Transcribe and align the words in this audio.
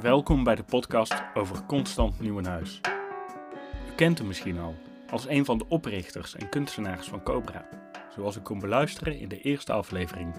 Welkom 0.00 0.44
bij 0.44 0.54
de 0.54 0.62
podcast 0.62 1.22
over 1.34 1.64
Constant 1.66 2.20
Nieuwenhuis. 2.20 2.80
U 3.90 3.94
kent 3.94 4.18
hem 4.18 4.26
misschien 4.26 4.58
al 4.58 4.74
als 5.10 5.28
een 5.28 5.44
van 5.44 5.58
de 5.58 5.68
oprichters 5.68 6.34
en 6.34 6.48
kunstenaars 6.48 7.08
van 7.08 7.22
Cobra, 7.22 7.68
zoals 8.14 8.36
u 8.36 8.40
kon 8.40 8.58
beluisteren 8.58 9.18
in 9.18 9.28
de 9.28 9.40
eerste 9.40 9.72
aflevering. 9.72 10.34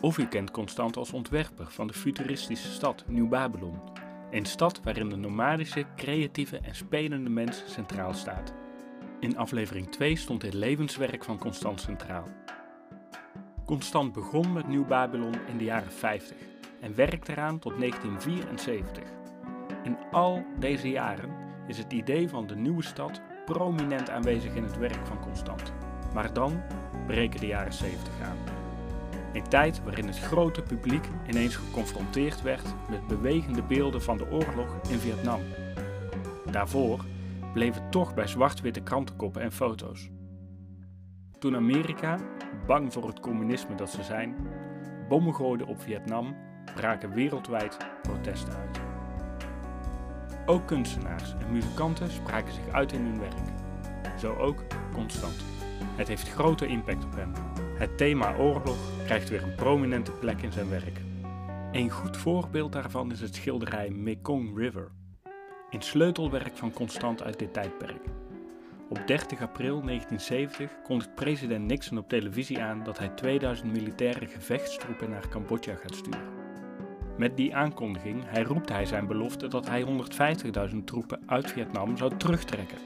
Of 0.00 0.18
u 0.18 0.26
kent 0.26 0.50
Constant 0.50 0.96
als 0.96 1.12
ontwerper 1.12 1.66
van 1.70 1.86
de 1.86 1.92
futuristische 1.92 2.70
stad 2.70 3.04
Nieuw-Babylon, 3.06 3.80
een 4.30 4.46
stad 4.46 4.80
waarin 4.82 5.08
de 5.08 5.16
nomadische, 5.16 5.84
creatieve 5.96 6.58
en 6.58 6.74
spelende 6.74 7.30
mens 7.30 7.62
centraal 7.66 8.14
staat. 8.14 8.52
In 9.20 9.38
aflevering 9.38 9.90
2 9.90 10.16
stond 10.16 10.42
het 10.42 10.54
levenswerk 10.54 11.24
van 11.24 11.38
Constant 11.38 11.80
centraal. 11.80 12.28
Constant 13.64 14.12
begon 14.12 14.52
met 14.52 14.68
Nieuw-Babylon 14.68 15.34
in 15.48 15.58
de 15.58 15.64
jaren 15.64 15.92
50 15.92 16.49
en 16.80 16.94
werkte 16.94 17.32
eraan 17.32 17.58
tot 17.58 17.78
1974. 17.78 19.04
In 19.82 19.96
al 20.10 20.44
deze 20.58 20.88
jaren 20.88 21.30
is 21.66 21.78
het 21.78 21.92
idee 21.92 22.28
van 22.28 22.46
de 22.46 22.56
nieuwe 22.56 22.82
stad 22.82 23.20
prominent 23.44 24.10
aanwezig 24.10 24.54
in 24.54 24.62
het 24.62 24.78
werk 24.78 25.06
van 25.06 25.20
Constant. 25.20 25.72
Maar 26.14 26.32
dan 26.32 26.62
breken 27.06 27.40
de 27.40 27.46
jaren 27.46 27.72
70 27.72 28.20
aan. 28.22 28.36
Een 29.32 29.48
tijd 29.48 29.82
waarin 29.84 30.06
het 30.06 30.18
grote 30.18 30.62
publiek 30.62 31.04
ineens 31.28 31.56
geconfronteerd 31.56 32.42
werd 32.42 32.74
met 32.88 33.06
bewegende 33.06 33.62
beelden 33.62 34.02
van 34.02 34.16
de 34.16 34.30
oorlog 34.30 34.80
in 34.88 34.98
Vietnam. 34.98 35.40
Daarvoor 36.50 37.04
bleef 37.52 37.74
het 37.74 37.92
toch 37.92 38.14
bij 38.14 38.26
zwart-witte 38.26 38.80
krantenkoppen 38.80 39.42
en 39.42 39.52
foto's. 39.52 40.10
Toen 41.38 41.56
Amerika, 41.56 42.18
bang 42.66 42.92
voor 42.92 43.06
het 43.06 43.20
communisme 43.20 43.74
dat 43.74 43.90
ze 43.90 44.02
zijn, 44.02 44.36
bommen 45.08 45.34
gooide 45.34 45.66
op 45.66 45.80
Vietnam, 45.80 46.36
braken 46.74 47.12
wereldwijd 47.12 47.76
protesten 48.02 48.54
uit. 48.54 48.80
Ook 50.46 50.66
kunstenaars 50.66 51.34
en 51.38 51.52
muzikanten 51.52 52.10
spraken 52.10 52.52
zich 52.52 52.72
uit 52.72 52.92
in 52.92 53.04
hun 53.04 53.20
werk. 53.20 54.18
Zo 54.18 54.34
ook 54.34 54.64
Constant. 54.92 55.44
Het 55.96 56.08
heeft 56.08 56.28
grote 56.28 56.66
impact 56.66 57.04
op 57.04 57.14
hem. 57.14 57.32
Het 57.78 57.98
thema 57.98 58.36
oorlog 58.36 58.78
krijgt 59.04 59.28
weer 59.28 59.42
een 59.42 59.54
prominente 59.54 60.12
plek 60.12 60.42
in 60.42 60.52
zijn 60.52 60.68
werk. 60.68 61.00
Een 61.72 61.90
goed 61.90 62.16
voorbeeld 62.16 62.72
daarvan 62.72 63.12
is 63.12 63.20
het 63.20 63.34
schilderij 63.34 63.90
Mekong 63.90 64.58
River, 64.58 64.90
een 65.70 65.82
sleutelwerk 65.82 66.56
van 66.56 66.72
Constant 66.72 67.22
uit 67.22 67.38
dit 67.38 67.52
tijdperk. 67.52 68.02
Op 68.88 69.06
30 69.06 69.42
april 69.42 69.82
1970 69.82 70.70
kondigt 70.82 71.14
president 71.14 71.66
Nixon 71.66 71.98
op 71.98 72.08
televisie 72.08 72.60
aan 72.60 72.82
dat 72.84 72.98
hij 72.98 73.08
2000 73.08 73.72
militaire 73.72 74.26
gevechtstroepen 74.26 75.10
naar 75.10 75.28
Cambodja 75.28 75.74
gaat 75.74 75.94
sturen. 75.94 76.39
Met 77.20 77.36
die 77.36 77.54
aankondiging 77.54 78.22
herroept 78.26 78.68
hij 78.68 78.86
zijn 78.86 79.06
belofte 79.06 79.48
dat 79.48 79.68
hij 79.68 79.84
150.000 80.70 80.76
troepen 80.84 81.20
uit 81.26 81.50
Vietnam 81.50 81.96
zou 81.96 82.16
terugtrekken. 82.16 82.78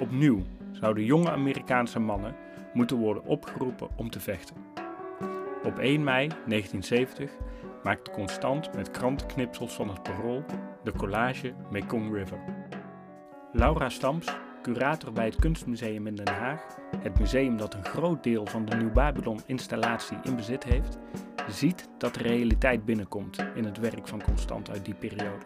Opnieuw 0.00 0.42
zouden 0.72 1.04
jonge 1.04 1.30
Amerikaanse 1.30 1.98
mannen 1.98 2.36
moeten 2.72 2.96
worden 2.96 3.24
opgeroepen 3.24 3.88
om 3.96 4.10
te 4.10 4.20
vechten. 4.20 4.56
Op 5.62 5.78
1 5.78 6.04
mei 6.04 6.28
1970 6.28 7.30
maakt 7.82 8.10
Constant 8.10 8.74
met 8.74 8.90
krantenknipsels 8.90 9.72
van 9.72 9.88
het 9.88 10.02
parool 10.02 10.44
de 10.84 10.92
collage 10.92 11.54
Mekong 11.70 12.14
River. 12.14 12.38
Laura 13.52 13.88
Stamps, 13.88 14.36
curator 14.62 15.12
bij 15.12 15.24
het 15.24 15.36
Kunstmuseum 15.36 16.06
in 16.06 16.14
Den 16.14 16.34
Haag, 16.34 16.76
het 16.98 17.18
museum 17.18 17.56
dat 17.56 17.74
een 17.74 17.84
groot 17.84 18.22
deel 18.22 18.46
van 18.46 18.64
de 18.64 18.76
Nieuw 18.76 18.92
Babylon 18.92 19.40
installatie 19.46 20.18
in 20.22 20.36
bezit 20.36 20.64
heeft, 20.64 20.98
ziet 21.52 21.88
dat 21.98 22.14
de 22.14 22.22
realiteit 22.22 22.84
binnenkomt 22.84 23.38
in 23.54 23.64
het 23.64 23.78
werk 23.78 24.08
van 24.08 24.22
Constant 24.22 24.70
uit 24.70 24.84
die 24.84 24.94
periode. 24.94 25.44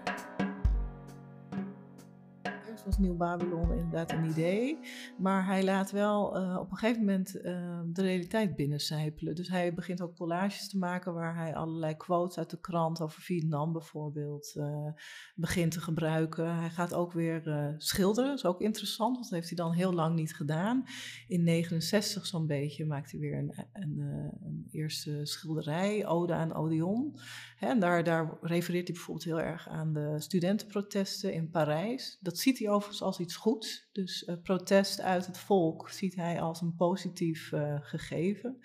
Nieuw 2.98 3.16
Babylon 3.16 3.72
inderdaad 3.72 4.12
een 4.12 4.24
idee, 4.24 4.78
maar 5.18 5.46
hij 5.46 5.64
laat 5.64 5.90
wel 5.90 6.36
uh, 6.36 6.56
op 6.61 6.70
een 6.70 6.77
gegeven 6.77 7.00
moment 7.00 7.36
uh, 7.36 7.80
de 7.86 8.02
realiteit 8.02 8.56
binnencijpelen. 8.56 9.34
Dus 9.34 9.48
hij 9.48 9.74
begint 9.74 10.00
ook 10.00 10.17
collages 10.17 10.68
te 10.68 10.78
maken 10.78 11.14
waar 11.14 11.36
hij 11.36 11.55
allerlei 11.55 11.96
quotes 11.96 12.39
uit 12.39 12.50
de 12.50 12.61
krant 12.61 13.00
over 13.00 13.22
Vietnam 13.22 13.72
bijvoorbeeld 13.72 14.55
uh, 14.56 14.89
begint 15.34 15.72
te 15.72 15.80
gebruiken. 15.80 16.56
Hij 16.56 16.70
gaat 16.70 16.94
ook 16.94 17.12
weer 17.12 17.74
schilderen, 17.78 18.30
dat 18.30 18.39
is 18.39 18.44
ook 18.44 18.61
interessant, 18.61 19.12
want 19.12 19.24
dat 19.24 19.34
heeft 19.34 19.48
hij 19.48 19.67
dan 19.67 19.72
heel 19.72 19.92
lang 19.92 20.14
niet 20.14 20.36
gedaan. 20.36 20.84
In 21.28 21.42
69 21.42 22.27
zo'n 22.27 22.46
beetje 22.46 22.86
maakt 22.86 23.11
hij 23.11 23.20
weer 23.20 23.38
een, 23.38 23.67
een, 23.72 23.98
een 24.44 24.68
eerste 24.70 25.20
schilderij, 25.22 26.06
Ode 26.06 26.34
aan 26.34 26.55
Odeon. 26.55 27.18
En 27.58 27.80
daar, 27.80 28.05
daar 28.05 28.38
refereert 28.40 28.86
hij 28.86 28.94
bijvoorbeeld 28.96 29.27
heel 29.27 29.40
erg 29.40 29.68
aan 29.68 29.92
de 29.92 30.14
studentenprotesten 30.18 31.33
in 31.33 31.50
Parijs. 31.50 32.18
Dat 32.20 32.38
ziet 32.38 32.58
hij 32.58 32.68
overigens 32.82 33.02
als 33.02 33.18
iets 33.18 33.36
goeds. 33.36 33.88
Dus 33.92 34.22
uh, 34.22 34.34
protest 34.42 35.00
uit 35.00 35.26
het 35.26 35.38
volk 35.38 35.90
ziet 35.90 36.14
hij 36.14 36.40
als 36.40 36.60
een 36.60 36.74
positief 36.74 37.52
uh, 37.52 37.76
gegeven. 37.80 38.58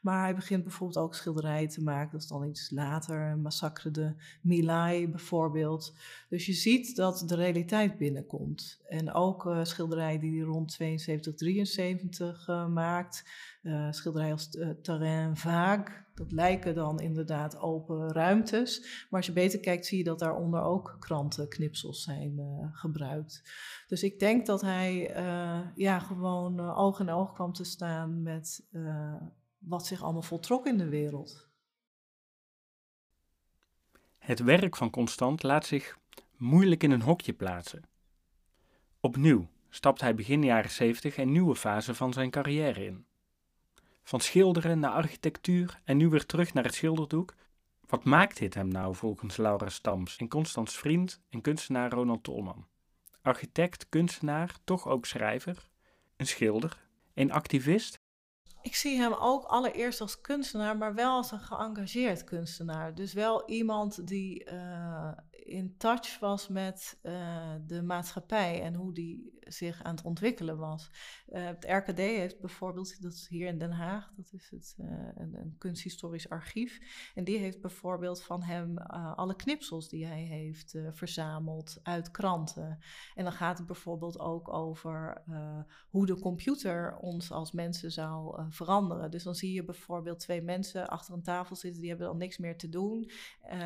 Maar 0.00 0.22
hij 0.22 0.34
begint 0.34 0.62
bijvoorbeeld 0.62 0.98
ook 0.98 1.14
schilderijen 1.14 1.68
te 1.68 1.82
maken. 1.82 2.12
Dat 2.12 2.20
is 2.20 2.26
dan 2.26 2.48
iets 2.48 2.70
later. 2.70 3.38
Massacre 3.38 3.90
de 3.90 4.14
Milai 4.42 5.08
bijvoorbeeld. 5.08 5.94
Dus 6.28 6.46
je 6.46 6.52
ziet 6.52 6.96
dat 6.96 7.22
de 7.26 7.34
realiteit 7.34 7.98
binnenkomt. 7.98 8.80
En 8.88 9.12
ook 9.12 9.44
uh, 9.44 9.64
schilderijen 9.64 10.20
die 10.20 10.36
hij 10.36 10.46
rond 10.46 10.68
72, 10.68 11.34
73 11.34 12.46
maakt. 12.68 13.24
schilderijen 13.90 14.32
als 14.32 14.58
Terrain 14.82 15.36
Vague. 15.36 16.08
Dat 16.20 16.32
lijken 16.32 16.74
dan 16.74 17.00
inderdaad 17.00 17.58
open 17.58 18.12
ruimtes. 18.12 18.80
Maar 18.80 19.20
als 19.20 19.26
je 19.26 19.32
beter 19.32 19.60
kijkt, 19.60 19.86
zie 19.86 19.98
je 19.98 20.04
dat 20.04 20.18
daaronder 20.18 20.62
ook 20.62 20.96
krantenknipsels 20.98 22.02
zijn 22.02 22.38
uh, 22.38 22.68
gebruikt. 22.72 23.42
Dus 23.86 24.02
ik 24.02 24.18
denk 24.18 24.46
dat 24.46 24.60
hij 24.60 25.16
uh, 25.16 25.60
ja, 25.74 25.98
gewoon 25.98 26.60
uh, 26.60 26.78
oog 26.78 27.00
in 27.00 27.10
oog 27.10 27.32
kwam 27.32 27.52
te 27.52 27.64
staan 27.64 28.22
met 28.22 28.68
wat 29.58 29.86
zich 29.86 30.02
allemaal 30.02 30.22
voltrok 30.22 30.66
in 30.66 30.78
de 30.78 30.88
wereld. 30.88 31.48
Het 34.18 34.42
werk 34.42 34.76
van 34.76 34.90
Constant 34.90 35.42
laat 35.42 35.66
zich 35.66 35.98
moeilijk 36.36 36.82
in 36.82 36.90
een 36.90 37.02
hokje 37.02 37.32
plaatsen. 37.32 37.82
Opnieuw 39.00 39.48
stapt 39.68 40.00
hij 40.00 40.14
begin 40.14 40.42
jaren 40.42 40.70
70 40.70 41.16
een 41.16 41.32
nieuwe 41.32 41.56
fase 41.56 41.94
van 41.94 42.12
zijn 42.12 42.30
carrière 42.30 42.84
in. 42.84 43.08
Van 44.02 44.20
schilderen 44.20 44.78
naar 44.78 44.92
architectuur 44.92 45.80
en 45.84 45.96
nu 45.96 46.08
weer 46.08 46.26
terug 46.26 46.54
naar 46.54 46.64
het 46.64 46.74
schilderdoek. 46.74 47.34
Wat 47.86 48.04
maakt 48.04 48.38
dit 48.38 48.54
hem 48.54 48.68
nou 48.68 48.94
volgens 48.94 49.36
Laura 49.36 49.68
Stams 49.68 50.16
en 50.16 50.28
Constans 50.28 50.78
vriend 50.78 51.20
en 51.30 51.40
kunstenaar 51.40 51.90
Ronald 51.92 52.22
Tolman? 52.22 52.66
Architect, 53.22 53.88
kunstenaar, 53.88 54.54
toch 54.64 54.88
ook 54.88 55.06
schrijver, 55.06 55.68
een 56.16 56.26
schilder, 56.26 56.84
een 57.14 57.32
activist? 57.32 58.00
Ik 58.62 58.74
zie 58.74 58.98
hem 58.98 59.12
ook 59.12 59.44
allereerst 59.44 60.00
als 60.00 60.20
kunstenaar, 60.20 60.76
maar 60.76 60.94
wel 60.94 61.16
als 61.16 61.30
een 61.30 61.40
geëngageerd 61.40 62.24
kunstenaar. 62.24 62.94
Dus 62.94 63.12
wel 63.12 63.48
iemand 63.48 64.06
die 64.06 64.50
uh, 64.52 65.10
in 65.44 65.74
touch 65.76 66.18
was 66.18 66.48
met 66.48 66.98
uh, 67.02 67.54
de 67.66 67.82
maatschappij 67.82 68.62
en 68.62 68.74
hoe 68.74 68.92
die 68.92 69.38
zich 69.40 69.82
aan 69.82 69.94
het 69.94 70.04
ontwikkelen 70.04 70.58
was. 70.58 70.90
Uh, 71.28 71.46
het 71.46 71.64
RKD 71.68 71.98
heeft 71.98 72.40
bijvoorbeeld, 72.40 73.02
dat 73.02 73.12
is 73.12 73.28
hier 73.28 73.46
in 73.46 73.58
Den 73.58 73.70
Haag, 73.70 74.10
dat 74.16 74.32
is 74.32 74.50
het, 74.50 74.74
uh, 74.78 74.86
een, 75.14 75.34
een, 75.34 75.54
kunsthistorisch 75.58 76.28
archief. 76.28 76.80
En 77.14 77.24
die 77.24 77.38
heeft 77.38 77.60
bijvoorbeeld 77.60 78.22
van 78.22 78.42
hem 78.42 78.78
alle 79.16 79.36
knipsels 79.36 79.88
die 79.88 80.06
hij 80.06 80.22
heeft 80.22 80.74
verzameld 80.90 81.80
uit 81.82 82.10
kranten. 82.10 82.78
En 83.14 83.24
dan 83.24 83.32
gaat 83.32 83.58
het 83.58 83.66
bijvoorbeeld 83.66 84.18
ook 84.18 84.52
over 84.52 85.22
hoe 85.90 86.06
de 86.06 86.18
computer 86.18 86.96
ons 86.96 87.32
als 87.32 87.52
mensen 87.52 87.92
zou 87.92 88.42
veranderen. 88.50 89.10
Dus 89.10 89.22
dan 89.22 89.34
zie 89.34 89.52
je 89.52 89.64
bijvoorbeeld 89.64 90.18
twee 90.18 90.42
mensen 90.42 90.88
achter 90.88 91.14
een 91.14 91.22
tafel 91.22 91.56
zitten, 91.56 91.80
die 91.80 91.90
hebben 91.90 92.06
dan 92.08 92.18
niks 92.18 92.38
meer 92.38 92.56
te 92.56 92.68
doen. 92.68 93.10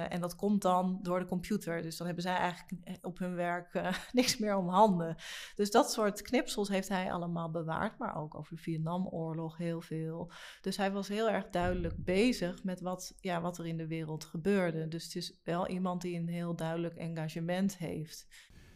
en 0.09 0.21
dat 0.21 0.37
komt 0.37 0.63
dan 0.63 0.99
door 1.03 1.19
de 1.19 1.27
computer. 1.27 1.74
Dus 1.83 1.97
dan 1.97 2.07
hebben 2.07 2.25
zij 2.25 2.37
eigenlijk 2.37 2.99
op 3.05 3.19
hun 3.19 3.35
werk 3.35 3.75
uh, 3.75 3.93
niks 4.13 4.39
meer 4.39 4.57
om 4.57 4.69
handen. 4.69 5.17
Dus 5.55 5.71
dat 5.71 5.93
soort 5.93 6.23
knipsels 6.23 6.69
heeft 6.69 6.89
hij 6.89 7.13
allemaal 7.13 7.51
bewaard, 7.51 7.99
maar 7.99 8.17
ook 8.17 8.35
over 8.35 8.57
de 8.57 8.63
Vietnamoorlog 8.63 9.57
heel 9.57 9.81
veel. 9.81 10.33
Dus 10.61 10.77
hij 10.77 10.93
was 10.93 11.09
heel 11.09 11.31
erg 11.31 11.51
duidelijk 11.51 12.05
bezig 12.05 12.65
met 12.65 12.81
wat, 12.81 13.15
ja, 13.21 13.41
wat 13.41 13.59
er 13.59 13.67
in 13.67 13.77
de 13.77 13.87
wereld 13.87 14.25
gebeurde. 14.25 14.89
Dus 14.89 15.05
het 15.05 15.15
is 15.17 15.41
wel 15.45 15.69
iemand 15.69 16.03
die 16.03 16.19
een 16.19 16.29
heel 16.29 16.57
duidelijk 16.57 16.95
engagement 16.95 17.77
heeft. 17.77 18.27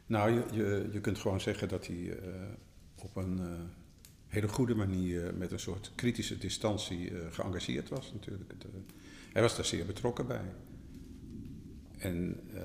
Nou, 0.07 0.31
je, 0.31 0.45
je, 0.53 0.89
je 0.93 1.01
kunt 1.01 1.19
gewoon 1.19 1.41
zeggen 1.41 1.69
dat 1.69 1.87
hij 1.87 1.97
uh, 1.97 2.17
op 2.97 3.17
een 3.17 3.71
hele 4.27 4.49
goede 4.49 4.75
manier 4.75 5.35
met 5.35 5.53
een 5.53 5.59
soort 5.59 5.93
kritische 5.95 6.39
distantie 6.39 7.13
geëngageerd 7.31 7.89
was 7.89 8.13
natuurlijk. 8.13 8.53
hij 9.33 9.43
was 9.43 9.57
daar 9.57 9.65
zeer 9.65 9.87
betrokken 9.87 10.27
bij. 10.27 10.55
En 11.99 12.41
uh, 12.55 12.63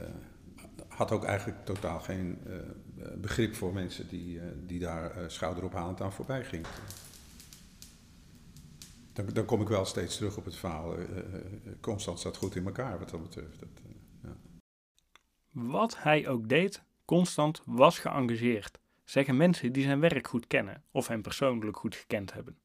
had 0.87 1.11
ook 1.11 1.23
eigenlijk 1.23 1.65
totaal 1.65 1.99
geen 1.99 2.39
uh, 2.47 2.55
begrip 3.17 3.55
voor 3.55 3.73
mensen 3.73 4.07
die, 4.07 4.35
uh, 4.35 4.43
die 4.65 4.79
daar 4.79 5.31
schouderophalend 5.31 6.01
aan 6.01 6.13
voorbij 6.13 6.43
gingen. 6.43 6.69
Dan, 9.13 9.25
dan, 9.33 9.45
kom 9.45 9.61
ik 9.61 9.67
wel 9.67 9.85
steeds 9.85 10.17
terug 10.17 10.37
op 10.37 10.45
het 10.45 10.55
verhaal. 10.55 10.95
Constant 11.81 12.19
staat 12.19 12.37
goed 12.37 12.55
in 12.55 12.65
elkaar 12.65 12.99
wat 12.99 13.09
dat 13.09 13.21
betreft. 13.21 13.59
Dat, 13.59 13.69
ja. 14.21 14.35
Wat 15.51 16.03
hij 16.03 16.27
ook 16.27 16.49
deed, 16.49 16.83
Constant 17.05 17.61
was 17.65 17.99
geëngageerd, 17.99 18.79
zeggen 19.03 19.37
mensen 19.37 19.71
die 19.71 19.83
zijn 19.83 19.99
werk 19.99 20.27
goed 20.27 20.47
kennen 20.47 20.83
of 20.91 21.07
hem 21.07 21.21
persoonlijk 21.21 21.77
goed 21.77 21.95
gekend 21.95 22.33
hebben. 22.33 22.57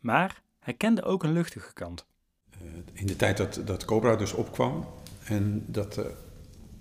Maar 0.00 0.42
hij 0.58 0.74
kende 0.74 1.02
ook 1.02 1.22
een 1.22 1.32
luchtige 1.32 1.72
kant. 1.72 2.06
Eh, 2.50 2.58
in 2.92 3.06
de 3.06 3.16
tijd 3.16 3.36
dat, 3.36 3.62
dat 3.64 3.84
Cobra 3.84 4.16
dus 4.16 4.32
opkwam, 4.32 4.86
en 5.24 5.64
dat, 5.66 5.98
uh, 5.98 6.04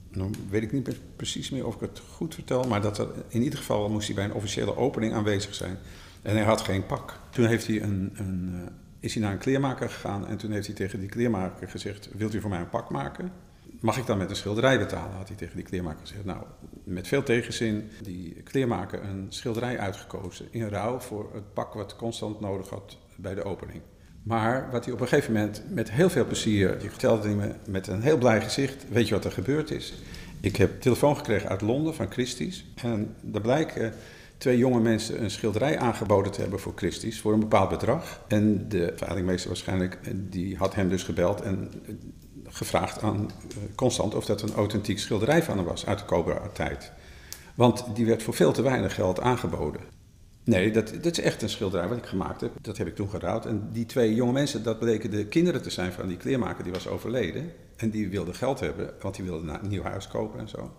nou 0.10 0.32
weet 0.50 0.64
ik 0.64 0.72
niet 0.72 0.90
precies 1.16 1.50
meer 1.50 1.66
of 1.66 1.76
ik 1.76 1.82
het 1.82 2.02
goed 2.10 2.34
vertel, 2.34 2.64
maar 2.64 2.82
dat 2.82 2.98
er, 2.98 3.08
in 3.28 3.42
ieder 3.44 3.60
geval 3.60 3.90
moest 3.90 4.08
hij 4.08 4.16
bij 4.16 4.26
een 4.26 4.34
officiële 4.34 4.78
opening 4.78 5.14
aanwezig 5.14 5.56
zijn. 5.56 5.78
En 6.22 6.36
hij 6.36 6.46
had 6.46 6.62
geen 6.62 6.86
pak. 6.86 7.20
Toen 7.30 7.46
heeft 7.46 7.68
hij 7.68 7.82
een, 7.82 8.12
een, 8.14 8.50
uh, 8.54 8.62
is 9.00 9.14
hij 9.14 9.24
naar 9.24 9.32
een 9.32 9.38
kleermaker 9.38 9.90
gegaan 9.90 10.28
en 10.28 10.38
toen 10.38 10.52
heeft 10.52 10.68
hij 10.68 10.76
tegen 10.76 11.00
die 11.00 11.10
kleermaker 11.10 11.70
gezegd, 11.70 12.10
wilt 12.14 12.34
u 12.34 12.42
voor 12.42 12.50
mij 12.50 12.60
een 12.60 12.70
pak 12.70 12.90
maken? 12.90 13.32
Mag 13.80 13.98
ik 13.98 14.06
dan 14.06 14.18
met 14.18 14.30
een 14.30 14.36
schilderij 14.36 14.80
betalen? 14.80 15.16
Had 15.16 15.28
hij 15.28 15.38
tegen 15.38 15.56
die 15.56 15.66
kleermaker 15.66 16.00
gezegd. 16.00 16.26
Nou, 16.26 16.44
met 16.84 17.08
veel 17.08 17.24
tegenzin, 17.24 17.90
die 18.02 18.34
kleermaker 18.34 19.04
een 19.04 19.26
schilderij 19.30 19.80
uitgekozen 19.80 20.48
in 20.52 20.68
ruil 20.68 21.00
voor 21.00 21.30
het 21.34 21.54
pak 21.54 21.74
wat 21.74 21.96
Constant 21.96 22.40
nodig 22.40 22.70
had 22.70 22.98
bij 23.16 23.36
de 23.36 23.44
opening. 23.44 23.82
Maar 24.24 24.72
wat 24.72 24.86
hij 24.86 24.94
op 24.94 25.02
een 25.02 25.08
gegeven 25.08 25.34
moment 25.34 25.64
met 25.70 25.92
heel 25.92 26.10
veel 26.10 26.26
plezier, 26.26 26.80
die 26.80 26.90
vertelde 26.90 27.28
hij 27.28 27.36
me 27.36 27.52
met 27.68 27.88
een 27.88 28.02
heel 28.02 28.18
blij 28.18 28.42
gezicht, 28.42 28.86
weet 28.90 29.08
je 29.08 29.14
wat 29.14 29.26
er 29.26 29.32
gebeurd 29.32 29.72
is? 29.72 29.94
Ik 30.42 30.56
heb 30.56 30.82
telefoon 30.82 31.18
gekregen 31.18 31.50
uit 31.50 31.62
Londen 31.62 31.96
van 31.96 32.12
Christie's 32.12 32.66
en 32.76 33.16
daar 33.22 33.42
blijken 33.42 33.94
twee 34.38 34.58
jonge 34.58 34.80
mensen 34.80 35.24
een 35.24 35.32
schilderij 35.32 35.80
aangeboden 35.80 36.32
te 36.32 36.42
hebben 36.42 36.60
voor 36.60 36.74
Christie's 36.76 37.20
voor 37.20 37.34
een 37.34 37.40
bepaald 37.40 37.70
bedrag. 37.70 38.22
En 38.28 38.70
de 38.70 38.94
veilingmeester 38.96 39.48
waarschijnlijk, 39.48 40.00
die 40.14 40.58
had 40.58 40.76
hem 40.76 40.90
dus 40.90 41.04
gebeld 41.04 41.42
en 41.42 41.72
gevraagd 42.48 43.02
aan 43.02 43.30
Constant 43.76 44.16
of 44.16 44.26
dat 44.26 44.42
een 44.42 44.54
authentiek 44.54 45.00
schilderij 45.00 45.44
van 45.44 45.58
hem 45.58 45.66
was 45.66 45.86
uit 45.86 46.00
de 46.00 46.06
Cobra-tijd. 46.06 46.92
Want 47.56 47.86
die 47.96 48.06
werd 48.06 48.24
voor 48.24 48.34
veel 48.34 48.52
te 48.52 48.62
weinig 48.62 48.94
geld 48.94 49.20
aangeboden. 49.20 49.82
Nee, 50.46 50.72
dat, 50.72 50.94
dat 51.02 51.18
is 51.18 51.20
echt 51.20 51.42
een 51.42 51.50
schilderij 51.50 51.88
wat 51.88 51.98
ik 51.98 52.06
gemaakt 52.06 52.42
heb. 52.42 52.52
Dat 52.62 52.78
heb 52.78 52.88
ik 52.88 52.96
toen 52.96 53.10
gerouwd. 53.10 53.46
En 53.46 53.70
die 53.72 53.86
twee 53.86 54.16
jonge 54.16 54.32
mensen, 54.32 54.64
dat 54.64 54.80
bleken 54.80 55.12
de 55.12 55.26
kinderen 55.26 55.62
te 55.62 55.70
zijn 55.70 55.92
van 55.92 56.08
die 56.08 56.18
kleermaker 56.18 56.64
die 56.64 56.74
was 56.74 56.88
overleden. 56.88 57.52
En 57.76 57.90
die 57.90 58.10
wilde 58.10 58.34
geld 58.34 58.60
hebben, 58.60 58.94
want 59.02 59.16
die 59.16 59.26
wilde 59.26 59.52
een 59.52 59.70
nieuw 59.70 59.84
huis 59.84 60.08
kopen 60.08 60.40
en 60.40 60.50
zo. 60.50 60.72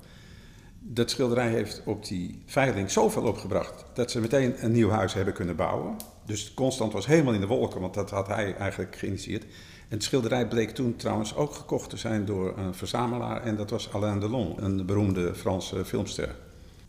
Dat 0.79 1.11
schilderij 1.11 1.49
heeft 1.49 1.83
op 1.85 2.07
die 2.07 2.43
veiling 2.47 2.91
zoveel 2.91 3.23
opgebracht 3.23 3.85
dat 3.95 4.11
ze 4.11 4.21
meteen 4.21 4.65
een 4.65 4.73
nieuw 4.73 4.91
huis 4.91 5.15
hebben 5.15 5.35
kunnen 5.35 5.57
bouwen. 5.57 5.97
Dus 6.27 6.55
Constant 6.55 6.93
was 6.93 7.07
helemaal 7.07 7.35
in 7.35 7.41
de 7.41 7.47
wolken, 7.47 7.81
want 7.81 7.95
dat 7.95 8.11
had 8.11 8.27
hij 8.27 8.55
eigenlijk 8.57 8.97
geïnitieerd. 8.97 9.43
En 9.89 10.01
het 10.01 10.03
schilderij 10.03 10.49
bleek 10.49 10.71
toen 10.71 10.97
trouwens 10.97 11.37
ook 11.37 11.55
gekocht 11.55 11.91
te 11.91 11.97
zijn 11.97 12.25
door 12.25 12.59
een 12.59 12.75
verzamelaar. 12.75 13.43
En 13.43 13.57
dat 13.57 13.71
was 13.71 13.93
Alain 13.93 14.21
Delon, 14.21 14.65
een 14.65 14.87
beroemde 14.87 15.35
Franse 15.35 15.85
filmster. 15.85 16.35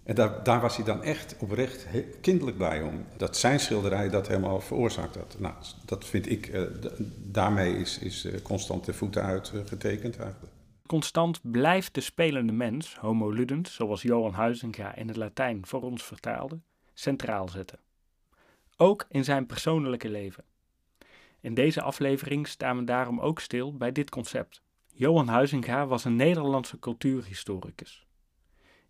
En 0.06 0.16
daar, 0.16 0.44
daar, 0.44 0.62
was 0.62 0.76
hij 0.76 0.86
dan 0.86 1.04
echt 1.04 1.36
oprecht 1.40 1.88
kinderlijk 2.22 2.58
blij 2.58 2.82
om. 2.82 3.06
Dat 3.18 3.38
zijn 3.38 3.60
schilderij 3.60 4.10
dat 4.10 4.28
helemaal 4.28 4.62
veroorzaakt 4.62 5.16
had. 5.16 5.36
Nou, 5.40 5.54
dat 5.86 6.06
vind 6.06 6.30
ik, 6.30 6.48
uh, 6.48 6.62
daarmee 7.18 7.78
is, 7.78 8.00
is 8.00 8.26
uh, 8.26 8.42
constant 8.42 8.86
de 8.86 8.94
voeten 8.94 9.24
uitgetekend 9.24 10.16
uh, 10.16 10.22
eigenlijk. 10.22 10.54
Constant 10.86 11.40
blijft 11.52 11.94
de 11.94 12.02
spelende 12.02 12.52
mens, 12.52 12.96
homo 12.96 13.30
ludens, 13.30 13.74
zoals 13.74 14.02
Johan 14.02 14.34
Huizinga 14.34 14.96
in 14.96 15.08
het 15.08 15.18
Latijn 15.18 15.66
voor 15.66 15.82
ons 15.82 16.04
vertaalde, 16.04 16.60
centraal 16.94 17.50
zetten. 17.50 17.80
Ook 18.78 19.06
in 19.10 19.24
zijn 19.24 19.46
persoonlijke 19.46 20.10
leven. 20.10 20.44
In 21.40 21.54
deze 21.54 21.82
aflevering 21.82 22.48
staan 22.48 22.78
we 22.78 22.84
daarom 22.84 23.20
ook 23.20 23.40
stil 23.40 23.76
bij 23.78 23.92
dit 23.92 24.10
concept. 24.10 24.62
Johan 24.94 25.28
Huizinga 25.28 25.88
was 25.88 26.06
een 26.06 26.16
Nederlandse 26.16 26.80
cultuurhistoricus. 26.80 28.06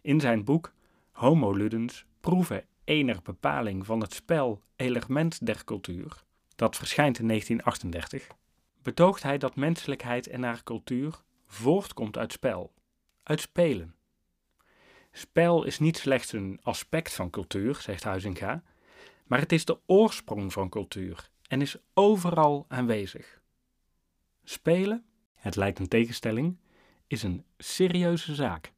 In 0.01 0.19
zijn 0.19 0.43
boek 0.43 0.73
Homo 1.15 1.51
ludens 1.51 2.05
proeven 2.19 2.65
ener 2.83 3.19
bepaling 3.23 3.85
van 3.85 4.01
het 4.01 4.13
spel 4.13 4.63
element 4.75 5.45
der 5.45 5.63
cultuur, 5.63 6.23
dat 6.55 6.75
verschijnt 6.75 7.19
in 7.19 7.27
1938, 7.27 8.37
betoogt 8.81 9.23
hij 9.23 9.37
dat 9.37 9.55
menselijkheid 9.55 10.27
en 10.27 10.43
haar 10.43 10.63
cultuur 10.63 11.21
voortkomt 11.45 12.17
uit 12.17 12.31
spel, 12.31 12.73
uit 13.23 13.41
spelen. 13.41 13.95
Spel 15.11 15.63
is 15.63 15.79
niet 15.79 15.97
slechts 15.97 16.31
een 16.31 16.59
aspect 16.61 17.13
van 17.13 17.29
cultuur, 17.29 17.75
zegt 17.75 18.03
Huizinga, 18.03 18.63
maar 19.25 19.39
het 19.39 19.51
is 19.51 19.65
de 19.65 19.79
oorsprong 19.85 20.53
van 20.53 20.69
cultuur 20.69 21.29
en 21.47 21.61
is 21.61 21.77
overal 21.93 22.65
aanwezig. 22.67 23.41
Spelen, 24.43 25.05
het 25.33 25.55
lijkt 25.55 25.79
een 25.79 25.87
tegenstelling, 25.87 26.57
is 27.07 27.23
een 27.23 27.43
serieuze 27.57 28.35
zaak. 28.35 28.73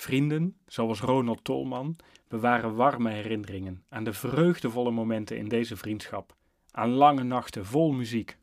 Vrienden, 0.00 0.56
zoals 0.66 1.00
Ronald 1.00 1.44
Tolman, 1.44 1.96
bewaren 2.28 2.74
warme 2.74 3.10
herinneringen 3.10 3.82
aan 3.88 4.04
de 4.04 4.12
vreugdevolle 4.12 4.90
momenten 4.90 5.36
in 5.36 5.48
deze 5.48 5.76
vriendschap, 5.76 6.34
aan 6.70 6.90
lange 6.90 7.22
nachten 7.22 7.66
vol 7.66 7.92
muziek. 7.92 8.36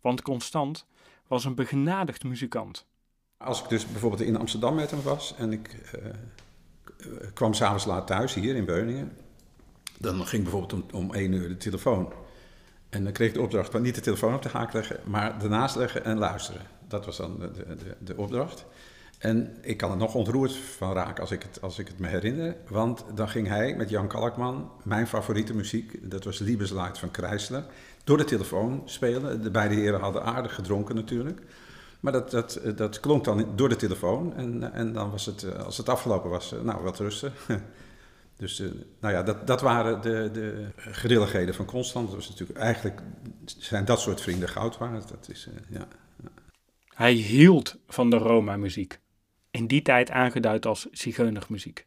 Want 0.00 0.22
Constant 0.22 0.86
was 1.26 1.44
een 1.44 1.54
begenadigd 1.54 2.24
muzikant. 2.24 2.86
Als 3.36 3.62
ik 3.62 3.68
dus 3.68 3.86
bijvoorbeeld 3.86 4.22
in 4.22 4.36
Amsterdam 4.36 4.74
met 4.74 4.90
hem 4.90 5.02
was 5.02 5.34
en 5.36 5.52
ik 5.52 5.92
uh, 5.94 7.14
kwam 7.34 7.54
s'avonds 7.54 7.84
laat 7.84 8.06
thuis 8.06 8.34
hier 8.34 8.56
in 8.56 8.64
Beuningen, 8.64 9.16
dan 9.98 10.26
ging 10.26 10.42
bijvoorbeeld 10.42 10.72
om, 10.72 10.84
om 10.92 11.14
één 11.14 11.32
uur 11.32 11.48
de 11.48 11.56
telefoon. 11.56 12.12
En 12.88 13.04
dan 13.04 13.12
kreeg 13.12 13.28
ik 13.28 13.34
de 13.34 13.42
opdracht 13.42 13.70
van 13.70 13.82
niet 13.82 13.94
de 13.94 14.00
telefoon 14.00 14.34
op 14.34 14.42
de 14.42 14.48
haak 14.48 14.72
leggen, 14.72 15.00
maar 15.04 15.42
ernaast 15.42 15.76
leggen 15.76 16.04
en 16.04 16.18
luisteren. 16.18 16.66
Dat 16.88 17.04
was 17.04 17.16
dan 17.16 17.38
de, 17.38 17.52
de, 17.52 17.96
de 18.00 18.16
opdracht. 18.16 18.66
En 19.24 19.56
ik 19.60 19.76
kan 19.76 19.90
er 19.90 19.96
nog 19.96 20.14
ontroerd 20.14 20.56
van 20.56 20.92
raken 20.92 21.20
als 21.20 21.30
ik, 21.30 21.42
het, 21.42 21.60
als 21.60 21.78
ik 21.78 21.88
het 21.88 21.98
me 21.98 22.06
herinner. 22.06 22.56
Want 22.68 23.04
dan 23.14 23.28
ging 23.28 23.48
hij 23.48 23.76
met 23.76 23.90
Jan 23.90 24.08
Kalkman, 24.08 24.70
mijn 24.82 25.06
favoriete 25.06 25.54
muziek, 25.54 26.10
dat 26.10 26.24
was 26.24 26.38
Liebeslied 26.38 26.98
van 26.98 27.08
Chrysler, 27.12 27.64
door 28.04 28.16
de 28.16 28.24
telefoon 28.24 28.82
spelen. 28.84 29.42
De 29.42 29.50
beide 29.50 29.74
heren 29.74 30.00
hadden 30.00 30.24
aardig 30.24 30.54
gedronken 30.54 30.94
natuurlijk. 30.94 31.40
Maar 32.00 32.12
dat, 32.12 32.30
dat, 32.30 32.60
dat 32.76 33.00
klonk 33.00 33.24
dan 33.24 33.46
door 33.56 33.68
de 33.68 33.76
telefoon. 33.76 34.34
En, 34.36 34.72
en 34.72 34.92
dan 34.92 35.10
was 35.10 35.26
het, 35.26 35.64
als 35.64 35.76
het 35.76 35.88
afgelopen 35.88 36.30
was, 36.30 36.54
nou, 36.62 36.82
wat 36.82 36.98
rusten. 36.98 37.32
Dus 38.36 38.62
nou 39.00 39.14
ja, 39.14 39.22
dat, 39.22 39.46
dat 39.46 39.60
waren 39.60 40.02
de, 40.02 40.30
de 40.32 40.66
grilligheden 40.76 41.54
van 41.54 41.64
Constant. 41.64 42.06
Dat 42.06 42.16
was 42.16 42.28
natuurlijk, 42.28 42.58
eigenlijk 42.58 43.00
zijn 43.44 43.84
dat 43.84 44.00
soort 44.00 44.20
vrienden 44.20 44.48
goud 44.48 44.78
waard. 44.78 45.08
Dat 45.08 45.28
is, 45.30 45.48
ja. 45.68 45.88
Hij 46.94 47.12
hield 47.12 47.76
van 47.86 48.10
de 48.10 48.16
Roma-muziek 48.16 49.02
in 49.54 49.66
die 49.66 49.82
tijd 49.82 50.10
aangeduid 50.10 50.66
als 50.66 50.86
zigeunermuziek. 50.90 51.86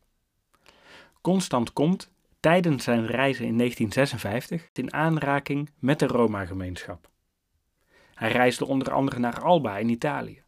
Constant 1.22 1.74
komt 1.74 2.12
tijdens 2.40 2.84
zijn 2.84 3.06
reizen 3.06 3.46
in 3.46 3.58
1956 3.58 4.70
in 4.74 4.94
aanraking 4.94 5.70
met 5.80 6.00
de 6.00 6.08
Roma-gemeenschap. 6.08 7.10
Hij 8.14 8.32
reisde 8.32 8.66
onder 8.66 8.92
andere 8.92 9.20
naar 9.20 9.42
Alba 9.42 9.78
in 9.78 9.90
Italië, 9.90 10.44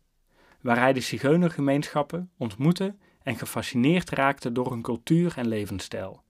waar 0.61 0.77
hij 0.77 0.93
de 0.93 0.99
zigeunergemeenschappen 0.99 2.31
ontmoette 2.37 2.95
en 3.23 3.37
gefascineerd 3.37 4.09
raakte 4.09 4.51
door 4.51 4.71
hun 4.71 4.81
cultuur 4.81 5.33
en 5.37 5.47
levensstijl. 5.47 6.23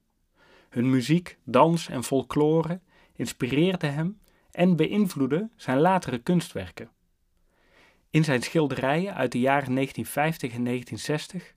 Hun 0.68 0.90
muziek, 0.90 1.38
dans 1.44 1.88
en 1.88 2.04
folklore 2.04 2.80
inspireerden 3.12 3.94
hem 3.94 4.20
en 4.50 4.76
beïnvloedden 4.76 5.52
zijn 5.56 5.78
latere 5.78 6.18
kunstwerken. 6.18 6.90
In 8.10 8.24
zijn 8.24 8.42
schilderijen 8.42 9.14
uit 9.14 9.32
de 9.32 9.38
jaren 9.38 9.74
1950 9.74 10.52
en 10.52 10.64
1960, 10.64 11.54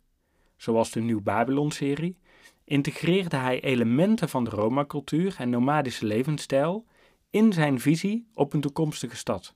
zoals 0.55 0.91
de 0.91 1.01
Nieuw 1.01 1.22
Babylon-serie, 1.22 2.17
integreerde 2.63 3.36
hij 3.36 3.62
elementen 3.62 4.29
van 4.29 4.43
de 4.43 4.50
Roma-cultuur 4.50 5.36
en 5.38 5.50
nomadische 5.50 6.05
levensstijl 6.05 6.86
in 7.29 7.53
zijn 7.53 7.79
visie 7.79 8.27
op 8.33 8.53
een 8.53 8.62
toekomstige 8.62 9.15
stad. 9.15 9.55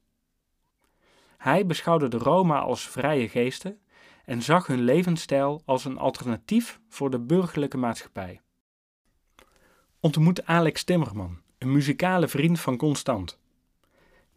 Hij 1.38 1.66
beschouwde 1.66 2.08
de 2.08 2.18
Roma 2.18 2.60
als 2.60 2.88
vrije 2.88 3.30
geesten 3.30 3.80
en 4.25 4.42
zag 4.42 4.68
hun 4.68 4.82
levensstijl 4.82 5.62
als 5.66 5.86
een 5.86 5.98
alternatief 5.98 6.80
voor 6.89 7.10
de 7.10 7.20
burgerlijke 7.20 7.77
maatschappij. 7.77 8.42
Ontmoet 10.00 10.46
Alex 10.46 10.84
Timmerman, 10.84 11.42
een 11.58 11.72
muzikale 11.72 12.27
vriend 12.27 12.60
van 12.60 12.77
Constant 12.77 13.39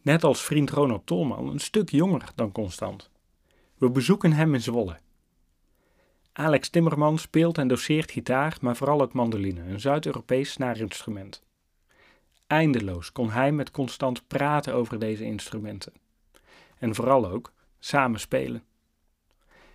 net 0.01 0.23
als 0.23 0.41
vriend 0.41 0.69
Ronald 0.69 1.05
Tolman, 1.05 1.47
een 1.47 1.59
stuk 1.59 1.89
jonger 1.89 2.31
dan 2.35 2.51
Constant. 2.51 3.09
We 3.77 3.89
bezoeken 3.89 4.33
hem 4.33 4.53
in 4.53 4.61
Zwolle. 4.61 4.97
Alex 6.33 6.69
Timmerman 6.69 7.17
speelt 7.17 7.57
en 7.57 7.67
doseert 7.67 8.11
gitaar, 8.11 8.57
maar 8.61 8.75
vooral 8.75 9.01
ook 9.01 9.13
mandoline, 9.13 9.61
een 9.61 9.79
Zuid-Europees 9.79 10.51
snaarinstrument. 10.51 11.43
Eindeloos 12.47 13.11
kon 13.11 13.29
hij 13.29 13.51
met 13.51 13.71
Constant 13.71 14.27
praten 14.27 14.73
over 14.73 14.99
deze 14.99 15.23
instrumenten. 15.23 15.93
En 16.77 16.95
vooral 16.95 17.29
ook 17.29 17.53
samen 17.79 18.19
spelen. 18.19 18.63